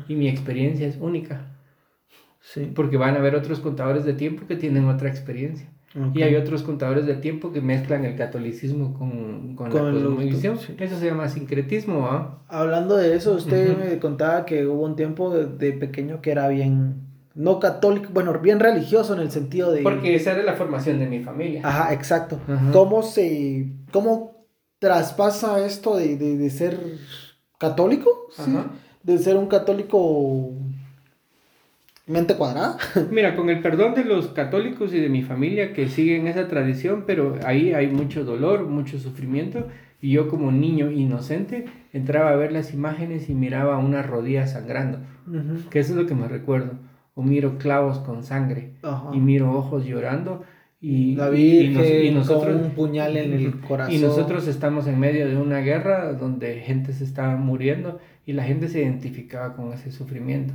[0.09, 1.41] Y mi experiencia es única.
[2.41, 2.71] Sí.
[2.75, 5.69] Porque van a haber otros contadores de tiempo que tienen otra experiencia.
[6.15, 10.59] Y hay otros contadores de tiempo que mezclan el catolicismo con, con, la cosmovisión.
[10.79, 12.07] Eso se llama sincretismo.
[12.07, 12.43] ¿ah?
[12.47, 17.07] Hablando de eso, usted me contaba que hubo un tiempo de, pequeño que era bien,
[17.35, 19.83] no católico, bueno, bien religioso en el sentido de...
[19.83, 21.63] Porque esa era la formación de mi familia.
[21.65, 22.39] Ajá, exacto.
[22.73, 24.47] ¿Cómo se, cómo
[24.79, 26.79] traspasa esto de, de, de ser
[27.59, 28.11] católico?
[28.31, 28.55] ¿sí?
[29.03, 30.53] De ser un católico
[32.09, 32.77] mente cuadrada.
[33.11, 37.05] Mira, con el perdón de los católicos y de mi familia que siguen esa tradición,
[37.07, 39.69] pero ahí hay mucho dolor, mucho sufrimiento.
[40.01, 45.01] Y yo como niño inocente entraba a ver las imágenes y miraba una rodilla sangrando,
[45.71, 46.75] que eso es lo que me recuerdo.
[47.15, 48.75] O miro clavos con sangre
[49.13, 50.45] y miro ojos llorando
[50.81, 53.93] y, la y, nosotros con un puñal en el corazón.
[53.93, 58.45] Y nosotros estamos en medio de una guerra donde gente se estaba muriendo y la
[58.45, 60.55] gente se identificaba con ese sufrimiento.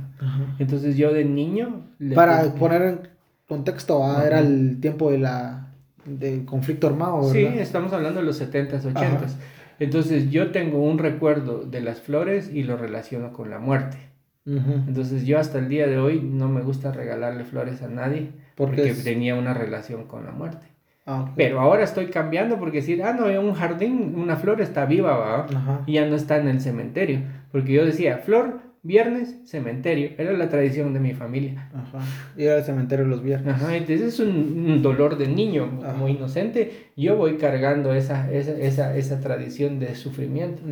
[0.58, 1.88] Entonces yo de niño...
[2.14, 3.00] Para poner en
[3.46, 5.74] contexto, era el tiempo de la,
[6.06, 7.18] del conflicto armado.
[7.18, 7.32] ¿verdad?
[7.32, 9.34] Sí, estamos hablando de los 70s, 80s.
[9.78, 13.98] Entonces yo tengo un recuerdo de las flores y lo relaciono con la muerte.
[14.46, 18.94] Entonces yo hasta el día de hoy no me gusta regalarle flores a nadie porque,
[18.94, 20.66] tenía una relación con la muerte.
[21.06, 25.16] Ah, Pero ahora estoy cambiando porque decir, ah, no, un jardín, una flor está viva,
[25.16, 25.82] ¿va?
[25.86, 27.20] Y ya no está en el cementerio.
[27.52, 30.10] Porque yo decía, flor, viernes, cementerio.
[30.16, 31.68] Era la tradición de mi familia.
[31.74, 31.98] Ajá.
[32.38, 33.54] Ir al cementerio los viernes.
[33.54, 35.66] Ajá, entonces es un, dolor de niño,
[35.98, 36.88] muy inocente.
[36.96, 40.62] Yo voy cargando esa, esa, esa, esa tradición de sufrimiento.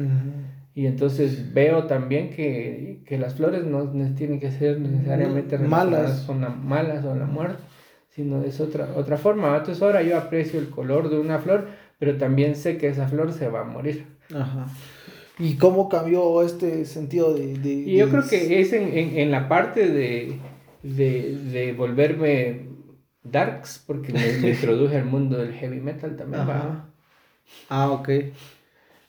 [0.74, 6.22] Y entonces veo también que, que, las flores no tienen que ser necesariamente malas.
[6.22, 7.62] con la, malas o la muerte
[8.14, 9.56] sino es otra, otra forma.
[9.56, 11.68] Entonces ahora yo aprecio el color de una flor,
[11.98, 14.06] pero también sé que esa flor se va a morir.
[14.34, 14.66] Ajá.
[15.38, 17.54] ¿Y cómo cambió este sentido de...?
[17.64, 20.38] y yo creo que es en, en, en la parte de,
[20.82, 22.66] de, de, volverme
[23.22, 26.44] darks, porque me, introduje al mundo del heavy metal también.
[27.68, 28.08] Ah, ok.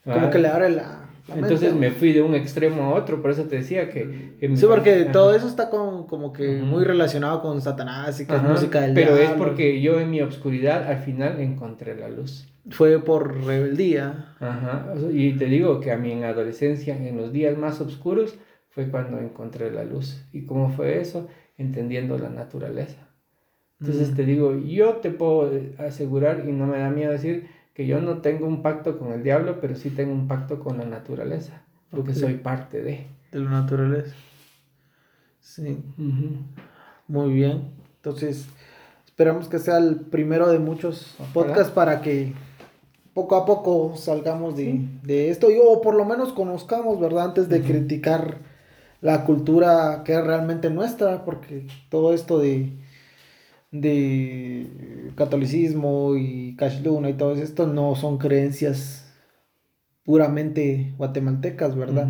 [0.05, 3.43] Como que le abre la, entonces me fui de un extremo a otro, por eso
[3.43, 4.35] te decía que...
[4.55, 8.81] sí, porque todo eso está como que muy relacionado con Satanás y que es música
[8.81, 12.49] del Pero es porque yo en mi obscuridad al final encontré la luz.
[12.69, 14.35] Fue por rebeldía.
[14.39, 18.35] Ajá, y te digo que a mí en adolescencia, en los días más oscuros,
[18.69, 20.25] fue cuando encontré la luz.
[20.31, 21.27] ¿Y cómo fue eso?
[21.57, 23.09] Entendiendo la naturaleza.
[23.79, 27.99] Entonces te digo, yo te puedo asegurar, y no me da miedo decir, que yo
[28.01, 31.63] no tengo un pacto con el diablo, pero sí tengo un pacto con la naturaleza,
[31.89, 33.07] porque soy parte de.
[33.31, 34.13] De la naturaleza.
[35.39, 35.83] Sí.
[37.07, 37.71] Muy bien.
[37.97, 38.47] Entonces,
[39.05, 42.33] esperamos que sea el primero de muchos podcasts para que
[43.13, 47.25] poco a poco salgamos de, de esto, y, o por lo menos conozcamos, ¿verdad?
[47.25, 48.37] Antes de criticar
[49.01, 52.71] la cultura que es realmente nuestra, porque todo esto de
[53.73, 59.13] de catolicismo y cash luna y todo esto no son creencias
[60.03, 62.07] puramente guatemaltecas, ¿verdad?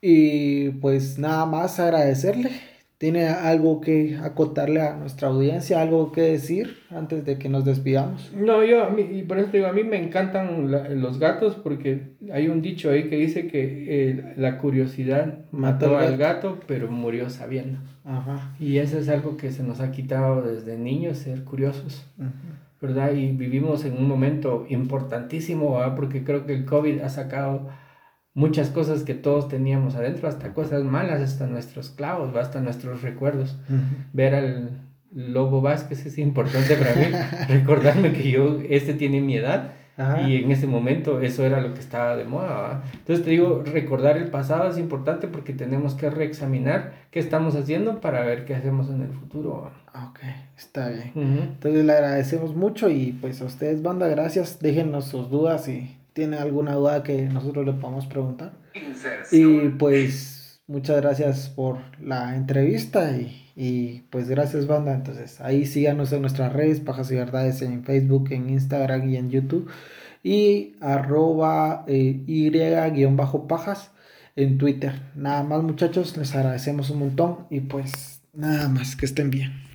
[0.00, 2.50] Y pues nada más agradecerle
[2.98, 8.32] ¿Tiene algo que acotarle a nuestra audiencia, algo que decir antes de que nos despidamos?
[8.34, 10.68] No, yo, y por eso digo, a mí me encantan
[11.00, 16.16] los gatos porque hay un dicho ahí que dice que eh, la curiosidad mató, al
[16.16, 16.58] gato.
[16.66, 17.78] pero murió sabiendo.
[18.04, 18.56] Ajá.
[18.58, 22.04] Y eso es algo que se nos ha quitado desde niños, ser curiosos.
[22.80, 23.12] ¿Verdad?
[23.12, 25.94] Y vivimos en un momento importantísimo, ¿verdad?
[25.94, 27.68] Porque creo que el COVID ha sacado
[28.34, 33.58] muchas cosas que todos teníamos adentro, hasta cosas malas, hasta nuestros clavos, hasta nuestros recuerdos.
[34.12, 37.06] Ver al Lobo Vázquez es importante para mí,
[37.48, 39.72] recordarme que yo, este tiene mi edad.
[40.24, 42.84] Y en ese momento eso era lo que estaba de moda.
[42.92, 48.00] Entonces te digo, recordar el pasado es importante porque tenemos que reexaminar qué estamos haciendo
[48.00, 49.72] para ver qué hacemos en el futuro.
[49.92, 50.20] Ok,
[50.56, 51.10] está bien.
[51.16, 54.60] Entonces le agradecemos mucho y pues a ustedes, banda, gracias.
[54.60, 58.50] Déjenos sus dudas y tiene alguna duda que nosotros le podamos preguntar.
[59.30, 63.12] Y pues muchas gracias por la entrevista
[63.54, 64.94] y, pues gracias banda.
[64.94, 69.30] Entonces ahí síganos en nuestras redes, Pajas y Verdades en Facebook, en Instagram y en
[69.30, 69.70] YouTube.
[70.24, 73.92] Y arroba eh, y-pajas
[74.34, 75.00] en Twitter.
[75.14, 79.67] Nada más muchachos, les agradecemos un montón y pues nada más, que estén bien.